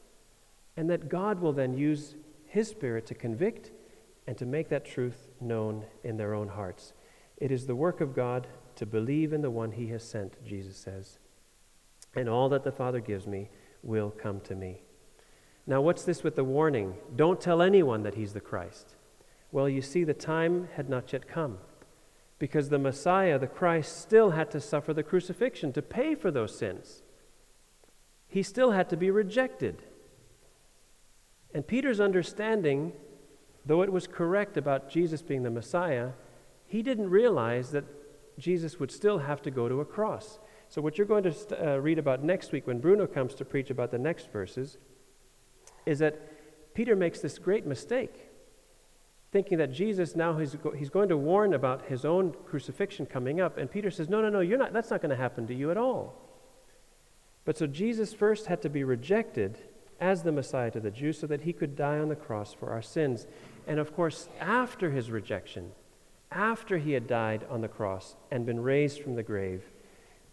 and 0.78 0.88
that 0.88 1.08
God 1.08 1.40
will 1.40 1.52
then 1.52 1.76
use 1.76 2.14
His 2.46 2.68
Spirit 2.68 3.04
to 3.06 3.14
convict 3.14 3.72
and 4.28 4.36
to 4.36 4.44
make 4.44 4.68
that 4.68 4.84
truth 4.84 5.26
known 5.40 5.86
in 6.04 6.18
their 6.18 6.34
own 6.34 6.48
hearts. 6.48 6.92
It 7.38 7.50
is 7.50 7.66
the 7.66 7.74
work 7.74 8.02
of 8.02 8.14
God 8.14 8.46
to 8.76 8.84
believe 8.84 9.32
in 9.32 9.40
the 9.40 9.50
one 9.50 9.72
He 9.72 9.86
has 9.86 10.06
sent, 10.06 10.44
Jesus 10.44 10.76
says. 10.76 11.18
And 12.14 12.28
all 12.28 12.50
that 12.50 12.62
the 12.62 12.70
Father 12.70 13.00
gives 13.00 13.26
me 13.26 13.48
will 13.82 14.10
come 14.10 14.40
to 14.40 14.54
me. 14.54 14.82
Now, 15.66 15.80
what's 15.80 16.04
this 16.04 16.22
with 16.22 16.36
the 16.36 16.44
warning? 16.44 16.96
Don't 17.16 17.40
tell 17.40 17.62
anyone 17.62 18.02
that 18.02 18.16
He's 18.16 18.34
the 18.34 18.40
Christ. 18.40 18.96
Well, 19.50 19.66
you 19.66 19.80
see, 19.80 20.04
the 20.04 20.12
time 20.12 20.68
had 20.74 20.90
not 20.90 21.10
yet 21.14 21.26
come 21.26 21.56
because 22.38 22.68
the 22.68 22.78
Messiah, 22.78 23.38
the 23.38 23.46
Christ, 23.46 23.98
still 23.98 24.32
had 24.32 24.50
to 24.50 24.60
suffer 24.60 24.92
the 24.92 25.02
crucifixion 25.02 25.72
to 25.72 25.80
pay 25.80 26.14
for 26.14 26.30
those 26.30 26.58
sins. 26.58 27.02
He 28.26 28.42
still 28.42 28.72
had 28.72 28.90
to 28.90 28.96
be 28.98 29.10
rejected. 29.10 29.84
And 31.54 31.66
Peter's 31.66 31.98
understanding, 31.98 32.92
though 33.68 33.82
it 33.82 33.92
was 33.92 34.06
correct 34.06 34.56
about 34.56 34.90
Jesus 34.90 35.22
being 35.22 35.42
the 35.42 35.50
Messiah, 35.50 36.10
he 36.66 36.82
didn't 36.82 37.10
realize 37.10 37.70
that 37.70 37.84
Jesus 38.38 38.80
would 38.80 38.90
still 38.90 39.18
have 39.18 39.42
to 39.42 39.50
go 39.50 39.68
to 39.68 39.80
a 39.80 39.84
cross. 39.84 40.38
So, 40.68 40.82
what 40.82 40.98
you're 40.98 41.06
going 41.06 41.24
to 41.24 41.32
st- 41.32 41.60
uh, 41.60 41.80
read 41.80 41.98
about 41.98 42.24
next 42.24 42.50
week 42.50 42.66
when 42.66 42.80
Bruno 42.80 43.06
comes 43.06 43.34
to 43.36 43.44
preach 43.44 43.70
about 43.70 43.90
the 43.90 43.98
next 43.98 44.32
verses 44.32 44.78
is 45.86 45.98
that 46.00 46.74
Peter 46.74 46.96
makes 46.96 47.20
this 47.20 47.38
great 47.38 47.66
mistake 47.66 48.28
thinking 49.30 49.58
that 49.58 49.72
Jesus 49.72 50.16
now 50.16 50.38
he's, 50.38 50.54
go- 50.54 50.70
he's 50.70 50.90
going 50.90 51.10
to 51.10 51.16
warn 51.16 51.52
about 51.52 51.86
his 51.86 52.04
own 52.04 52.34
crucifixion 52.46 53.04
coming 53.04 53.40
up. 53.40 53.58
And 53.58 53.70
Peter 53.70 53.90
says, 53.90 54.08
No, 54.08 54.22
no, 54.22 54.30
no, 54.30 54.40
you're 54.40 54.58
not, 54.58 54.72
that's 54.72 54.90
not 54.90 55.02
going 55.02 55.10
to 55.10 55.16
happen 55.16 55.46
to 55.46 55.54
you 55.54 55.70
at 55.70 55.76
all. 55.76 56.14
But 57.44 57.58
so 57.58 57.66
Jesus 57.66 58.14
first 58.14 58.46
had 58.46 58.62
to 58.62 58.70
be 58.70 58.84
rejected 58.84 59.58
as 60.00 60.22
the 60.22 60.32
Messiah 60.32 60.70
to 60.70 60.80
the 60.80 60.90
Jews 60.90 61.18
so 61.18 61.26
that 61.26 61.42
he 61.42 61.52
could 61.52 61.76
die 61.76 61.98
on 61.98 62.08
the 62.08 62.16
cross 62.16 62.52
for 62.52 62.70
our 62.70 62.82
sins. 62.82 63.26
And 63.68 63.78
of 63.78 63.94
course, 63.94 64.30
after 64.40 64.90
his 64.90 65.10
rejection, 65.10 65.72
after 66.32 66.78
he 66.78 66.92
had 66.92 67.06
died 67.06 67.44
on 67.50 67.60
the 67.60 67.68
cross 67.68 68.16
and 68.30 68.46
been 68.46 68.60
raised 68.60 69.02
from 69.02 69.14
the 69.14 69.22
grave, 69.22 69.62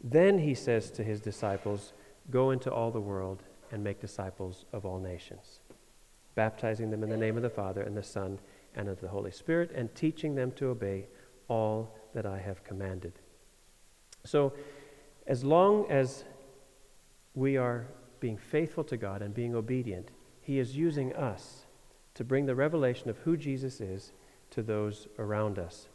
then 0.02 0.40
he 0.40 0.56
says 0.56 0.90
to 0.92 1.04
his 1.04 1.20
disciples, 1.20 1.92
Go 2.32 2.52
into 2.52 2.72
all 2.72 2.92
the 2.92 3.02
world 3.02 3.44
and 3.72 3.84
make 3.84 4.00
disciples 4.00 4.64
of 4.72 4.86
all 4.86 5.00
nations, 5.00 5.60
baptizing 6.34 6.90
them 6.90 7.04
in 7.04 7.10
the 7.10 7.18
name 7.18 7.36
of 7.36 7.44
the 7.44 7.50
Father 7.50 7.82
and 7.82 7.96
the 7.96 8.02
Son 8.02 8.40
and 8.74 8.88
of 8.88 9.02
the 9.02 9.10
Holy 9.10 9.32
Spirit, 9.32 9.70
and 9.76 9.94
teaching 9.94 10.36
them 10.36 10.52
to 10.54 10.68
obey 10.68 11.08
all 11.50 11.94
that 12.14 12.26
I 12.26 12.40
have 12.40 12.64
commanded. 12.64 13.14
So, 14.24 14.54
as 15.28 15.44
long 15.44 15.86
as 15.90 16.24
we 17.34 17.58
are 17.58 17.86
being 18.22 18.38
faithful 18.38 18.86
to 18.86 18.96
God 18.96 19.22
and 19.22 19.34
being 19.34 19.56
obedient, 19.56 20.10
He 20.42 20.58
is 20.58 20.78
using 20.78 21.14
us 21.14 21.65
to 22.16 22.24
bring 22.24 22.46
the 22.46 22.56
revelation 22.56 23.10
of 23.10 23.18
who 23.20 23.38
Jesus 23.38 23.80
is 23.80 24.12
to 24.52 24.62
those 24.62 25.08
around 25.20 25.60
us. 25.60 25.88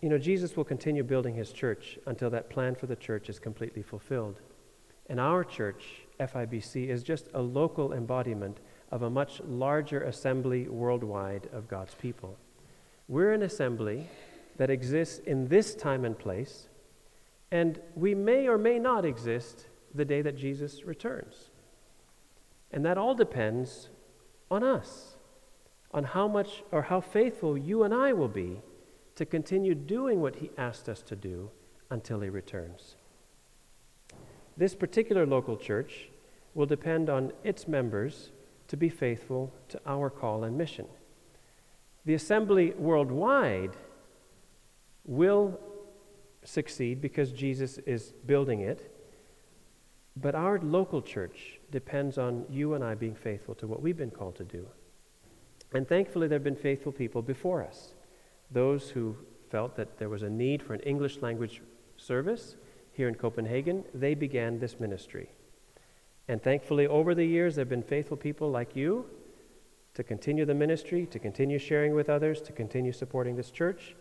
You 0.00 0.08
know, 0.08 0.18
Jesus 0.18 0.56
will 0.56 0.64
continue 0.64 1.04
building 1.04 1.34
His 1.34 1.52
church 1.52 1.98
until 2.06 2.28
that 2.30 2.50
plan 2.50 2.74
for 2.74 2.86
the 2.86 2.96
church 2.96 3.28
is 3.28 3.38
completely 3.38 3.82
fulfilled. 3.82 4.40
And 5.08 5.20
our 5.20 5.44
church, 5.44 5.84
FIBC, 6.18 6.88
is 6.88 7.04
just 7.04 7.28
a 7.34 7.40
local 7.40 7.92
embodiment 7.92 8.58
of 8.90 9.02
a 9.02 9.10
much 9.10 9.40
larger 9.46 10.02
assembly 10.02 10.68
worldwide 10.68 11.48
of 11.52 11.68
God's 11.68 11.94
people. 11.94 12.36
We're 13.06 13.32
an 13.32 13.42
assembly 13.42 14.08
that 14.56 14.70
exists 14.70 15.18
in 15.20 15.48
this 15.48 15.74
time 15.74 16.04
and 16.04 16.18
place, 16.18 16.68
and 17.50 17.80
we 17.94 18.14
may 18.14 18.48
or 18.48 18.58
may 18.58 18.78
not 18.78 19.04
exist 19.04 19.66
the 19.94 20.04
day 20.04 20.22
that 20.22 20.36
Jesus 20.36 20.84
returns. 20.84 21.50
And 22.72 22.84
that 22.84 22.98
all 22.98 23.14
depends 23.14 23.90
on 24.50 24.62
us, 24.62 25.16
on 25.92 26.04
how 26.04 26.26
much 26.26 26.62
or 26.72 26.82
how 26.82 27.00
faithful 27.00 27.56
you 27.56 27.82
and 27.82 27.92
I 27.92 28.12
will 28.12 28.28
be 28.28 28.60
to 29.16 29.26
continue 29.26 29.74
doing 29.74 30.20
what 30.20 30.36
He 30.36 30.50
asked 30.56 30.88
us 30.88 31.02
to 31.02 31.16
do 31.16 31.50
until 31.90 32.20
He 32.20 32.30
returns. 32.30 32.96
This 34.56 34.74
particular 34.74 35.26
local 35.26 35.56
church 35.56 36.08
will 36.54 36.66
depend 36.66 37.08
on 37.08 37.32
its 37.44 37.66
members 37.66 38.30
to 38.68 38.76
be 38.76 38.88
faithful 38.88 39.52
to 39.68 39.80
our 39.86 40.10
call 40.10 40.44
and 40.44 40.56
mission. 40.56 40.86
The 42.04 42.14
assembly 42.14 42.72
worldwide 42.72 43.76
will 45.04 45.58
succeed 46.44 47.00
because 47.00 47.32
Jesus 47.32 47.78
is 47.78 48.12
building 48.26 48.60
it, 48.60 48.94
but 50.16 50.34
our 50.34 50.58
local 50.60 51.00
church 51.00 51.60
depends 51.72 52.18
on 52.18 52.44
you 52.48 52.74
and 52.74 52.84
I 52.84 52.94
being 52.94 53.16
faithful 53.16 53.56
to 53.56 53.66
what 53.66 53.82
we've 53.82 53.96
been 53.96 54.10
called 54.10 54.36
to 54.36 54.44
do. 54.44 54.68
And 55.72 55.88
thankfully, 55.88 56.28
there 56.28 56.36
have 56.36 56.44
been 56.44 56.54
faithful 56.54 56.92
people 56.92 57.22
before 57.22 57.64
us. 57.64 57.94
Those 58.50 58.90
who 58.90 59.16
felt 59.50 59.74
that 59.76 59.98
there 59.98 60.08
was 60.08 60.22
a 60.22 60.30
need 60.30 60.62
for 60.62 60.74
an 60.74 60.80
English 60.80 61.20
language 61.22 61.62
service 61.96 62.56
here 62.92 63.08
in 63.08 63.14
Copenhagen, 63.14 63.84
they 63.94 64.14
began 64.14 64.58
this 64.58 64.78
ministry. 64.78 65.30
And 66.28 66.42
thankfully, 66.42 66.86
over 66.86 67.14
the 67.14 67.24
years, 67.24 67.56
there 67.56 67.62
have 67.62 67.70
been 67.70 67.82
faithful 67.82 68.16
people 68.16 68.50
like 68.50 68.76
you 68.76 69.06
to 69.94 70.04
continue 70.04 70.44
the 70.44 70.54
ministry, 70.54 71.06
to 71.06 71.18
continue 71.18 71.58
sharing 71.58 71.94
with 71.94 72.08
others, 72.08 72.40
to 72.42 72.52
continue 72.52 72.92
supporting 72.92 73.36
this 73.36 73.50
church. 73.50 73.94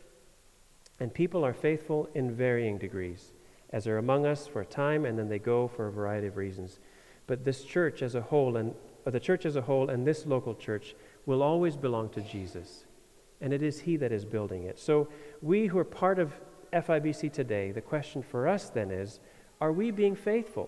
And 1.00 1.14
people 1.14 1.44
are 1.44 1.54
faithful 1.54 2.10
in 2.14 2.36
varying 2.36 2.78
degrees, 2.78 3.32
as 3.72 3.86
they're 3.86 3.98
among 3.98 4.26
us 4.26 4.46
for 4.46 4.62
a 4.62 4.66
time 4.66 5.06
and 5.06 5.18
then 5.18 5.30
they 5.30 5.40
go 5.40 5.68
for 5.68 5.88
a 5.88 5.92
variety 5.92 6.28
of 6.28 6.38
reasons. 6.38 6.80
But 7.32 7.46
this 7.46 7.64
church 7.64 8.02
as 8.02 8.16
a 8.16 8.20
whole, 8.20 8.58
and 8.58 8.76
the 9.06 9.18
church 9.18 9.46
as 9.46 9.56
a 9.56 9.62
whole, 9.62 9.90
and 9.90 10.06
this 10.06 10.26
local 10.26 10.54
church 10.54 10.96
will 11.26 11.42
always 11.42 11.78
belong 11.78 12.10
to 12.10 12.20
Jesus. 12.20 12.84
And 13.40 13.54
it 13.54 13.64
is 13.64 13.80
He 13.80 13.96
that 13.96 14.12
is 14.12 14.26
building 14.26 14.64
it. 14.64 14.78
So, 14.78 15.08
we 15.42 15.68
who 15.68 15.78
are 15.78 15.86
part 15.86 16.20
of 16.20 16.34
FIBC 16.74 17.32
today, 17.32 17.72
the 17.72 17.80
question 17.80 18.22
for 18.22 18.50
us 18.50 18.68
then 18.68 18.92
is 18.92 19.22
are 19.62 19.72
we 19.72 19.92
being 19.92 20.14
faithful? 20.14 20.68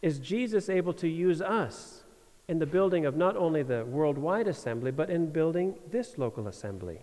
is 0.00 0.18
Jesus 0.18 0.70
able 0.70 0.94
to 0.94 1.06
use 1.06 1.42
us 1.42 2.04
in 2.48 2.58
the 2.58 2.64
building 2.64 3.04
of 3.04 3.14
not 3.14 3.36
only 3.36 3.62
the 3.62 3.84
worldwide 3.84 4.48
assembly, 4.48 4.90
but 4.90 5.10
in 5.10 5.30
building 5.30 5.74
this 5.90 6.16
local 6.16 6.48
assembly? 6.48 7.00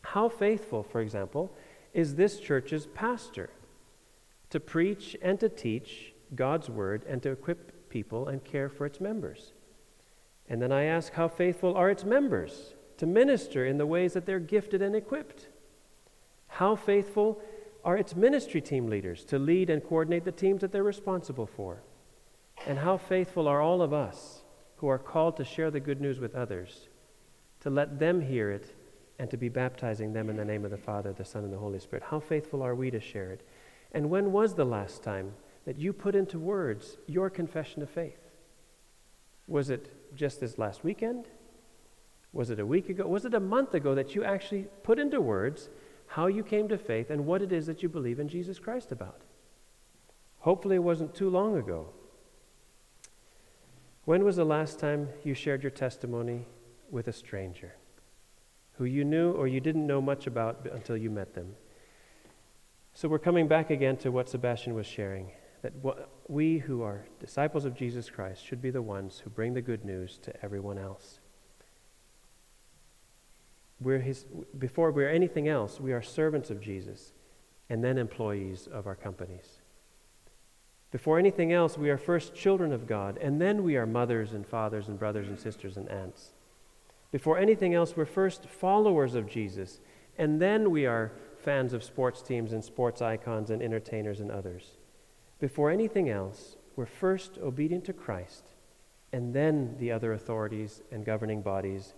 How 0.00 0.30
faithful, 0.30 0.82
for 0.82 1.02
example, 1.02 1.52
is 1.92 2.14
this 2.14 2.40
church's 2.40 2.86
pastor 2.86 3.50
to 4.48 4.58
preach 4.58 5.18
and 5.20 5.38
to 5.40 5.50
teach 5.50 6.14
God's 6.34 6.68
word 6.68 7.04
and 7.08 7.22
to 7.22 7.30
equip 7.30 7.88
people 7.88 8.28
and 8.28 8.44
care 8.44 8.68
for 8.68 8.86
its 8.86 9.00
members? 9.00 9.52
And 10.48 10.60
then 10.60 10.72
I 10.72 10.84
ask, 10.84 11.12
how 11.12 11.28
faithful 11.28 11.76
are 11.76 11.90
its 11.90 12.04
members 12.04 12.74
to 12.98 13.06
minister 13.06 13.66
in 13.66 13.78
the 13.78 13.86
ways 13.86 14.12
that 14.12 14.26
they're 14.26 14.38
gifted 14.38 14.82
and 14.82 14.94
equipped? 14.94 15.48
How 16.48 16.76
faithful 16.76 17.40
are 17.84 17.96
its 17.96 18.16
ministry 18.16 18.60
team 18.60 18.88
leaders 18.88 19.24
to 19.24 19.38
lead 19.38 19.70
and 19.70 19.84
coordinate 19.84 20.24
the 20.24 20.32
teams 20.32 20.60
that 20.60 20.72
they're 20.72 20.82
responsible 20.82 21.46
for? 21.46 21.82
And 22.66 22.78
how 22.78 22.96
faithful 22.96 23.46
are 23.48 23.60
all 23.60 23.82
of 23.82 23.92
us 23.92 24.42
who 24.76 24.88
are 24.88 24.98
called 24.98 25.36
to 25.36 25.44
share 25.44 25.70
the 25.70 25.80
good 25.80 26.00
news 26.00 26.18
with 26.18 26.34
others, 26.34 26.88
to 27.60 27.70
let 27.70 27.98
them 27.98 28.20
hear 28.20 28.50
it, 28.50 28.74
and 29.18 29.30
to 29.30 29.36
be 29.36 29.48
baptizing 29.48 30.12
them 30.12 30.28
in 30.28 30.36
the 30.36 30.44
name 30.44 30.64
of 30.64 30.70
the 30.70 30.76
Father, 30.76 31.12
the 31.12 31.24
Son, 31.24 31.44
and 31.44 31.52
the 31.52 31.58
Holy 31.58 31.78
Spirit? 31.78 32.04
How 32.08 32.20
faithful 32.20 32.62
are 32.62 32.74
we 32.74 32.90
to 32.90 33.00
share 33.00 33.30
it? 33.30 33.40
And 33.92 34.10
when 34.10 34.32
was 34.32 34.54
the 34.54 34.64
last 34.64 35.02
time 35.02 35.32
that 35.66 35.78
you 35.78 35.92
put 35.92 36.14
into 36.14 36.38
words 36.38 36.96
your 37.06 37.28
confession 37.28 37.82
of 37.82 37.90
faith? 37.90 38.30
Was 39.46 39.68
it 39.68 39.92
just 40.14 40.40
this 40.40 40.58
last 40.58 40.82
weekend? 40.82 41.26
Was 42.32 42.50
it 42.50 42.60
a 42.60 42.66
week 42.66 42.88
ago? 42.88 43.06
Was 43.06 43.24
it 43.24 43.34
a 43.34 43.40
month 43.40 43.74
ago 43.74 43.94
that 43.94 44.14
you 44.14 44.24
actually 44.24 44.66
put 44.82 44.98
into 44.98 45.20
words 45.20 45.68
how 46.08 46.26
you 46.26 46.42
came 46.42 46.68
to 46.68 46.78
faith 46.78 47.10
and 47.10 47.26
what 47.26 47.42
it 47.42 47.52
is 47.52 47.66
that 47.66 47.82
you 47.82 47.88
believe 47.88 48.20
in 48.20 48.28
Jesus 48.28 48.58
Christ 48.58 48.92
about? 48.92 49.20
Hopefully, 50.40 50.76
it 50.76 50.80
wasn't 50.80 51.14
too 51.14 51.28
long 51.28 51.56
ago. 51.56 51.88
When 54.04 54.24
was 54.24 54.36
the 54.36 54.44
last 54.44 54.78
time 54.78 55.08
you 55.24 55.34
shared 55.34 55.62
your 55.64 55.70
testimony 55.70 56.46
with 56.90 57.08
a 57.08 57.12
stranger 57.12 57.74
who 58.74 58.84
you 58.84 59.04
knew 59.04 59.32
or 59.32 59.48
you 59.48 59.60
didn't 59.60 59.86
know 59.86 60.00
much 60.00 60.28
about 60.28 60.68
until 60.72 60.96
you 60.96 61.10
met 61.10 61.34
them? 61.34 61.56
So 62.94 63.08
we're 63.08 63.18
coming 63.18 63.48
back 63.48 63.70
again 63.70 63.96
to 63.98 64.12
what 64.12 64.28
Sebastian 64.28 64.74
was 64.74 64.86
sharing 64.86 65.32
that 65.62 65.72
we 66.28 66.58
who 66.58 66.82
are 66.82 67.06
disciples 67.20 67.64
of 67.64 67.74
Jesus 67.74 68.10
Christ 68.10 68.44
should 68.44 68.62
be 68.62 68.70
the 68.70 68.82
ones 68.82 69.20
who 69.20 69.30
bring 69.30 69.54
the 69.54 69.62
good 69.62 69.84
news 69.84 70.18
to 70.22 70.44
everyone 70.44 70.78
else. 70.78 71.20
We're 73.80 73.98
his, 73.98 74.24
before 74.58 74.90
we're 74.90 75.10
anything 75.10 75.48
else, 75.48 75.80
we 75.80 75.92
are 75.92 76.02
servants 76.02 76.50
of 76.50 76.60
Jesus 76.60 77.12
and 77.68 77.82
then 77.82 77.98
employees 77.98 78.66
of 78.66 78.86
our 78.86 78.94
companies. 78.94 79.60
Before 80.92 81.18
anything 81.18 81.52
else, 81.52 81.76
we 81.76 81.90
are 81.90 81.98
first 81.98 82.34
children 82.34 82.72
of 82.72 82.86
God, 82.86 83.18
and 83.18 83.40
then 83.40 83.64
we 83.64 83.76
are 83.76 83.86
mothers 83.86 84.32
and 84.32 84.46
fathers 84.46 84.88
and 84.88 84.98
brothers 84.98 85.28
and 85.28 85.38
sisters 85.38 85.76
and 85.76 85.88
aunts. 85.88 86.32
Before 87.10 87.38
anything 87.38 87.74
else, 87.74 87.96
we're 87.96 88.06
first 88.06 88.46
followers 88.46 89.14
of 89.14 89.28
Jesus, 89.28 89.80
and 90.16 90.40
then 90.40 90.70
we 90.70 90.86
are 90.86 91.12
fans 91.36 91.72
of 91.72 91.84
sports 91.84 92.22
teams 92.22 92.52
and 92.52 92.64
sports 92.64 93.02
icons 93.02 93.50
and 93.50 93.60
entertainers 93.62 94.20
and 94.20 94.30
others. 94.30 94.78
Before 95.38 95.70
anything 95.70 96.08
else, 96.08 96.56
we're 96.76 96.86
first 96.86 97.38
obedient 97.38 97.84
to 97.86 97.92
Christ 97.92 98.44
and 99.12 99.34
then 99.34 99.76
the 99.78 99.92
other 99.92 100.12
authorities 100.12 100.82
and 100.90 101.04
governing 101.04 101.42
bodies 101.42 101.94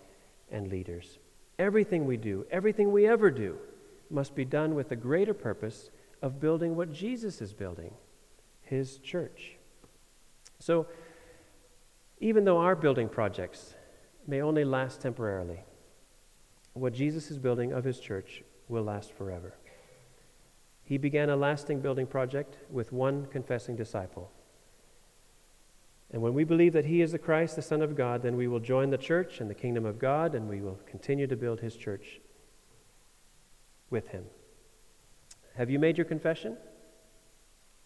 and 0.50 0.68
leaders. 0.68 1.18
Everything 1.58 2.04
we 2.04 2.16
do, 2.16 2.46
everything 2.50 2.92
we 2.92 3.06
ever 3.06 3.30
do, 3.30 3.58
must 4.10 4.34
be 4.34 4.44
done 4.44 4.74
with 4.74 4.88
the 4.88 4.96
greater 4.96 5.34
purpose 5.34 5.90
of 6.22 6.40
building 6.40 6.76
what 6.76 6.92
Jesus 6.92 7.40
is 7.40 7.52
building 7.52 7.92
his 8.62 8.98
church. 8.98 9.56
So, 10.58 10.86
even 12.20 12.44
though 12.44 12.58
our 12.58 12.74
building 12.74 13.08
projects 13.08 13.74
may 14.26 14.42
only 14.42 14.64
last 14.64 15.00
temporarily, 15.00 15.60
what 16.74 16.92
Jesus 16.92 17.30
is 17.30 17.38
building 17.38 17.72
of 17.72 17.84
his 17.84 18.00
church 18.00 18.42
will 18.68 18.82
last 18.82 19.12
forever. 19.12 19.54
He 20.88 20.96
began 20.96 21.28
a 21.28 21.36
lasting 21.36 21.80
building 21.80 22.06
project 22.06 22.56
with 22.70 22.94
one 22.94 23.26
confessing 23.26 23.76
disciple. 23.76 24.32
And 26.10 26.22
when 26.22 26.32
we 26.32 26.44
believe 26.44 26.72
that 26.72 26.86
he 26.86 27.02
is 27.02 27.12
the 27.12 27.18
Christ, 27.18 27.56
the 27.56 27.60
Son 27.60 27.82
of 27.82 27.94
God, 27.94 28.22
then 28.22 28.38
we 28.38 28.48
will 28.48 28.58
join 28.58 28.88
the 28.88 28.96
church 28.96 29.42
and 29.42 29.50
the 29.50 29.54
kingdom 29.54 29.84
of 29.84 29.98
God, 29.98 30.34
and 30.34 30.48
we 30.48 30.62
will 30.62 30.80
continue 30.86 31.26
to 31.26 31.36
build 31.36 31.60
his 31.60 31.76
church 31.76 32.22
with 33.90 34.08
him. 34.08 34.24
Have 35.56 35.68
you 35.68 35.78
made 35.78 35.98
your 35.98 36.06
confession? 36.06 36.56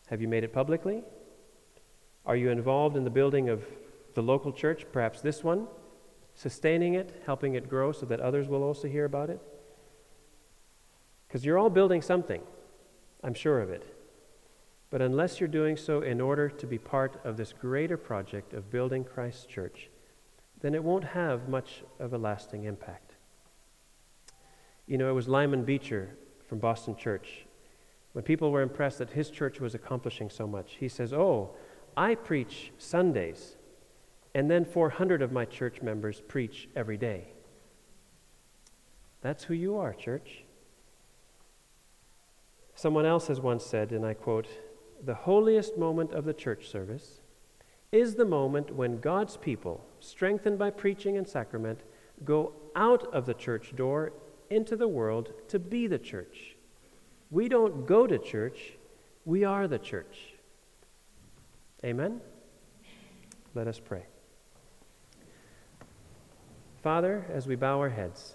Have 0.06 0.20
you 0.20 0.28
made 0.28 0.44
it 0.44 0.52
publicly? 0.52 1.02
Are 2.24 2.36
you 2.36 2.50
involved 2.50 2.96
in 2.96 3.02
the 3.02 3.10
building 3.10 3.48
of 3.48 3.64
the 4.14 4.22
local 4.22 4.52
church, 4.52 4.86
perhaps 4.92 5.20
this 5.20 5.42
one, 5.42 5.66
sustaining 6.36 6.94
it, 6.94 7.20
helping 7.26 7.56
it 7.56 7.68
grow 7.68 7.90
so 7.90 8.06
that 8.06 8.20
others 8.20 8.46
will 8.46 8.62
also 8.62 8.86
hear 8.86 9.06
about 9.06 9.28
it? 9.28 9.40
Because 11.26 11.44
you're 11.44 11.58
all 11.58 11.68
building 11.68 12.00
something, 12.00 12.42
I'm 13.22 13.34
sure 13.34 13.60
of 13.60 13.70
it. 13.70 13.84
But 14.90 15.00
unless 15.00 15.40
you're 15.40 15.48
doing 15.48 15.76
so 15.76 16.02
in 16.02 16.20
order 16.20 16.48
to 16.48 16.66
be 16.66 16.78
part 16.78 17.20
of 17.24 17.36
this 17.36 17.52
greater 17.52 17.96
project 17.96 18.52
of 18.52 18.70
building 18.70 19.04
Christ's 19.04 19.46
church, 19.46 19.88
then 20.60 20.74
it 20.74 20.84
won't 20.84 21.04
have 21.04 21.48
much 21.48 21.82
of 21.98 22.12
a 22.12 22.18
lasting 22.18 22.64
impact. 22.64 23.12
You 24.86 24.98
know, 24.98 25.08
it 25.08 25.14
was 25.14 25.28
Lyman 25.28 25.64
Beecher 25.64 26.10
from 26.46 26.58
Boston 26.58 26.96
Church. 26.96 27.46
When 28.12 28.22
people 28.22 28.50
were 28.50 28.62
impressed 28.62 28.98
that 28.98 29.10
his 29.10 29.30
church 29.30 29.60
was 29.60 29.74
accomplishing 29.74 30.28
so 30.28 30.46
much, 30.46 30.76
he 30.78 30.88
says, 30.88 31.12
Oh, 31.12 31.52
I 31.96 32.14
preach 32.14 32.72
Sundays, 32.78 33.56
and 34.34 34.50
then 34.50 34.64
400 34.64 35.22
of 35.22 35.32
my 35.32 35.44
church 35.44 35.80
members 35.80 36.20
preach 36.20 36.68
every 36.76 36.96
day. 36.96 37.28
That's 39.22 39.44
who 39.44 39.54
you 39.54 39.78
are, 39.78 39.94
church. 39.94 40.44
Someone 42.82 43.06
else 43.06 43.28
has 43.28 43.40
once 43.40 43.64
said, 43.64 43.92
and 43.92 44.04
I 44.04 44.12
quote, 44.12 44.48
the 45.04 45.14
holiest 45.14 45.78
moment 45.78 46.10
of 46.10 46.24
the 46.24 46.34
church 46.34 46.66
service 46.68 47.20
is 47.92 48.16
the 48.16 48.24
moment 48.24 48.74
when 48.74 48.98
God's 48.98 49.36
people, 49.36 49.86
strengthened 50.00 50.58
by 50.58 50.70
preaching 50.70 51.16
and 51.16 51.28
sacrament, 51.28 51.78
go 52.24 52.54
out 52.74 53.04
of 53.14 53.24
the 53.24 53.34
church 53.34 53.76
door 53.76 54.12
into 54.50 54.74
the 54.74 54.88
world 54.88 55.32
to 55.46 55.60
be 55.60 55.86
the 55.86 55.96
church. 55.96 56.56
We 57.30 57.48
don't 57.48 57.86
go 57.86 58.04
to 58.08 58.18
church, 58.18 58.72
we 59.24 59.44
are 59.44 59.68
the 59.68 59.78
church. 59.78 60.34
Amen? 61.84 62.20
Let 63.54 63.68
us 63.68 63.78
pray. 63.78 64.06
Father, 66.82 67.24
as 67.32 67.46
we 67.46 67.54
bow 67.54 67.78
our 67.78 67.90
heads, 67.90 68.34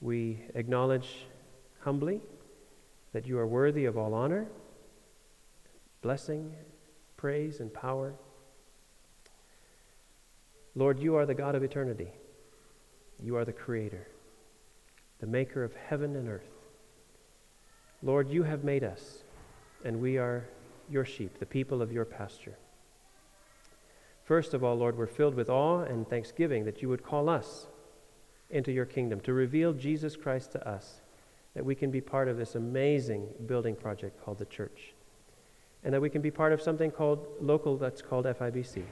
we 0.00 0.38
acknowledge 0.54 1.26
humbly 1.80 2.22
that 3.14 3.26
you 3.26 3.38
are 3.38 3.46
worthy 3.46 3.86
of 3.86 3.96
all 3.96 4.12
honor 4.12 4.46
blessing, 6.02 6.54
praise, 7.16 7.60
and 7.60 7.72
power. 7.72 8.12
Lord, 10.74 10.98
you 10.98 11.14
are 11.14 11.24
the 11.24 11.32
God 11.32 11.54
of 11.54 11.62
eternity. 11.62 12.12
You 13.22 13.36
are 13.36 13.44
the 13.46 13.54
Creator, 13.54 14.06
the 15.20 15.26
Maker 15.26 15.64
of 15.64 15.74
heaven 15.74 16.14
and 16.14 16.28
earth. 16.28 16.50
Lord, 18.02 18.28
you 18.28 18.42
have 18.42 18.64
made 18.64 18.84
us, 18.84 19.24
and 19.82 19.98
we 19.98 20.18
are 20.18 20.46
your 20.90 21.06
sheep, 21.06 21.38
the 21.38 21.46
people 21.46 21.80
of 21.80 21.90
your 21.90 22.04
pasture. 22.04 22.58
First 24.24 24.52
of 24.52 24.62
all, 24.62 24.74
Lord, 24.74 24.98
we're 24.98 25.06
filled 25.06 25.36
with 25.36 25.48
awe 25.48 25.84
and 25.84 26.06
thanksgiving 26.06 26.66
that 26.66 26.82
you 26.82 26.90
would 26.90 27.02
call 27.02 27.30
us 27.30 27.66
into 28.50 28.72
your 28.72 28.84
kingdom, 28.84 29.20
to 29.20 29.32
reveal 29.32 29.72
Jesus 29.72 30.16
Christ 30.16 30.52
to 30.52 30.68
us, 30.68 31.00
that 31.54 31.64
we 31.64 31.74
can 31.74 31.90
be 31.90 32.00
part 32.00 32.28
of 32.28 32.36
this 32.36 32.54
amazing 32.54 33.28
building 33.46 33.74
project 33.76 34.22
called 34.24 34.38
the 34.38 34.44
church 34.44 34.94
and 35.84 35.92
that 35.92 36.00
we 36.00 36.08
can 36.08 36.22
be 36.22 36.30
part 36.30 36.52
of 36.52 36.62
something 36.62 36.90
called 36.90 37.26
local 37.40 37.76
that's 37.76 38.00
called 38.00 38.24
FIBC. 38.24 38.82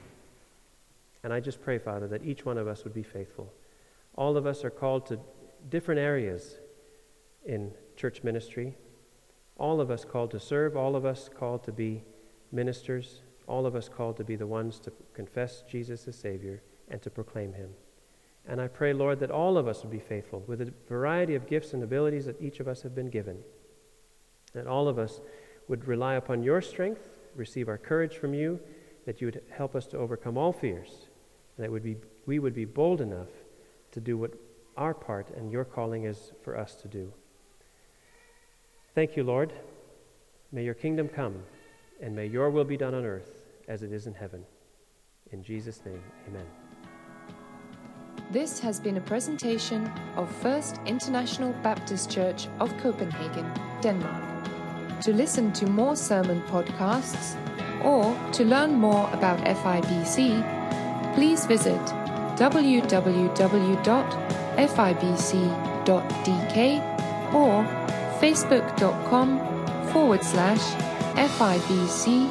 And 1.23 1.33
I 1.33 1.39
just 1.39 1.61
pray, 1.61 1.79
Father, 1.79 2.07
that 2.07 2.23
each 2.23 2.45
one 2.45 2.57
of 2.57 2.67
us 2.67 2.83
would 2.83 2.93
be 2.93 3.03
faithful. 3.03 3.51
All 4.15 4.37
of 4.37 4.45
us 4.45 4.63
are 4.63 4.69
called 4.69 5.07
to 5.07 5.19
different 5.69 5.99
areas 5.99 6.59
in 7.45 7.71
church 7.95 8.23
ministry. 8.23 8.75
All 9.57 9.81
of 9.81 9.89
us 9.89 10.05
called 10.05 10.31
to 10.31 10.39
serve, 10.39 10.77
all 10.77 10.95
of 10.95 11.05
us 11.05 11.29
called 11.33 11.63
to 11.63 11.71
be 11.71 12.03
ministers, 12.51 13.21
all 13.47 13.65
of 13.65 13.75
us 13.75 13.89
called 13.89 14.17
to 14.17 14.23
be 14.23 14.35
the 14.35 14.47
ones 14.47 14.79
to 14.79 14.91
confess 15.13 15.63
Jesus 15.69 16.07
as 16.07 16.15
Savior 16.15 16.61
and 16.89 17.01
to 17.01 17.09
proclaim 17.09 17.53
Him. 17.53 17.69
And 18.47 18.59
I 18.59 18.67
pray, 18.67 18.93
Lord, 18.93 19.19
that 19.19 19.31
all 19.31 19.57
of 19.57 19.67
us 19.67 19.83
would 19.83 19.91
be 19.91 19.99
faithful 19.99 20.43
with 20.47 20.61
a 20.61 20.73
variety 20.89 21.35
of 21.35 21.47
gifts 21.47 21.73
and 21.73 21.81
abilities 21.81 22.25
that 22.25 22.41
each 22.41 22.59
of 22.59 22.67
us 22.67 22.81
have 22.81 22.93
been 22.93 23.09
given. 23.09 23.37
That 24.53 24.67
all 24.67 24.87
of 24.87 24.99
us 24.99 25.21
would 25.67 25.87
rely 25.87 26.15
upon 26.15 26.43
your 26.43 26.61
strength, 26.61 27.01
receive 27.35 27.69
our 27.69 27.77
courage 27.77 28.17
from 28.17 28.33
you, 28.33 28.59
that 29.05 29.21
you 29.21 29.27
would 29.27 29.41
help 29.51 29.75
us 29.75 29.85
to 29.87 29.97
overcome 29.97 30.37
all 30.37 30.51
fears, 30.51 31.07
and 31.57 31.63
that 31.63 31.71
would 31.71 31.83
be, 31.83 31.97
we 32.25 32.39
would 32.39 32.53
be 32.53 32.65
bold 32.65 33.01
enough 33.01 33.29
to 33.91 34.01
do 34.01 34.17
what 34.17 34.33
our 34.77 34.93
part 34.93 35.29
and 35.35 35.51
your 35.51 35.65
calling 35.65 36.05
is 36.05 36.31
for 36.43 36.57
us 36.57 36.75
to 36.75 36.87
do. 36.87 37.11
Thank 38.95 39.15
you, 39.15 39.23
Lord. 39.23 39.53
May 40.51 40.63
your 40.63 40.73
kingdom 40.73 41.07
come, 41.07 41.43
and 42.01 42.15
may 42.15 42.27
your 42.27 42.49
will 42.49 42.65
be 42.65 42.77
done 42.77 42.93
on 42.93 43.05
earth 43.05 43.31
as 43.67 43.83
it 43.83 43.91
is 43.91 44.07
in 44.07 44.13
heaven. 44.13 44.45
In 45.31 45.43
Jesus' 45.43 45.81
name, 45.85 46.03
amen. 46.27 46.62
This 48.33 48.59
has 48.61 48.79
been 48.79 48.97
a 48.97 49.01
presentation 49.01 49.91
of 50.15 50.27
First 50.37 50.79
International 50.87 51.53
Baptist 51.61 52.09
Church 52.09 52.47
of 52.59 52.75
Copenhagen, 52.79 53.45
Denmark. 53.79 54.23
To 55.01 55.13
listen 55.13 55.53
to 55.53 55.67
more 55.67 55.95
sermon 55.95 56.41
podcasts 56.47 57.35
or 57.85 58.17
to 58.31 58.43
learn 58.43 58.73
more 58.73 59.07
about 59.13 59.37
FIBC, 59.45 61.13
please 61.13 61.45
visit 61.45 61.79
www.fibc.dk 62.39 63.03
or 67.35 67.63
facebook.com 68.19 69.39
forward 69.93 70.23
slash 70.23 70.73
FIBC 71.13 72.27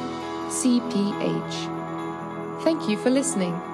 CPH. 0.49 1.55
Thank 2.65 2.89
you 2.89 2.97
for 2.97 3.09
listening. 3.09 3.72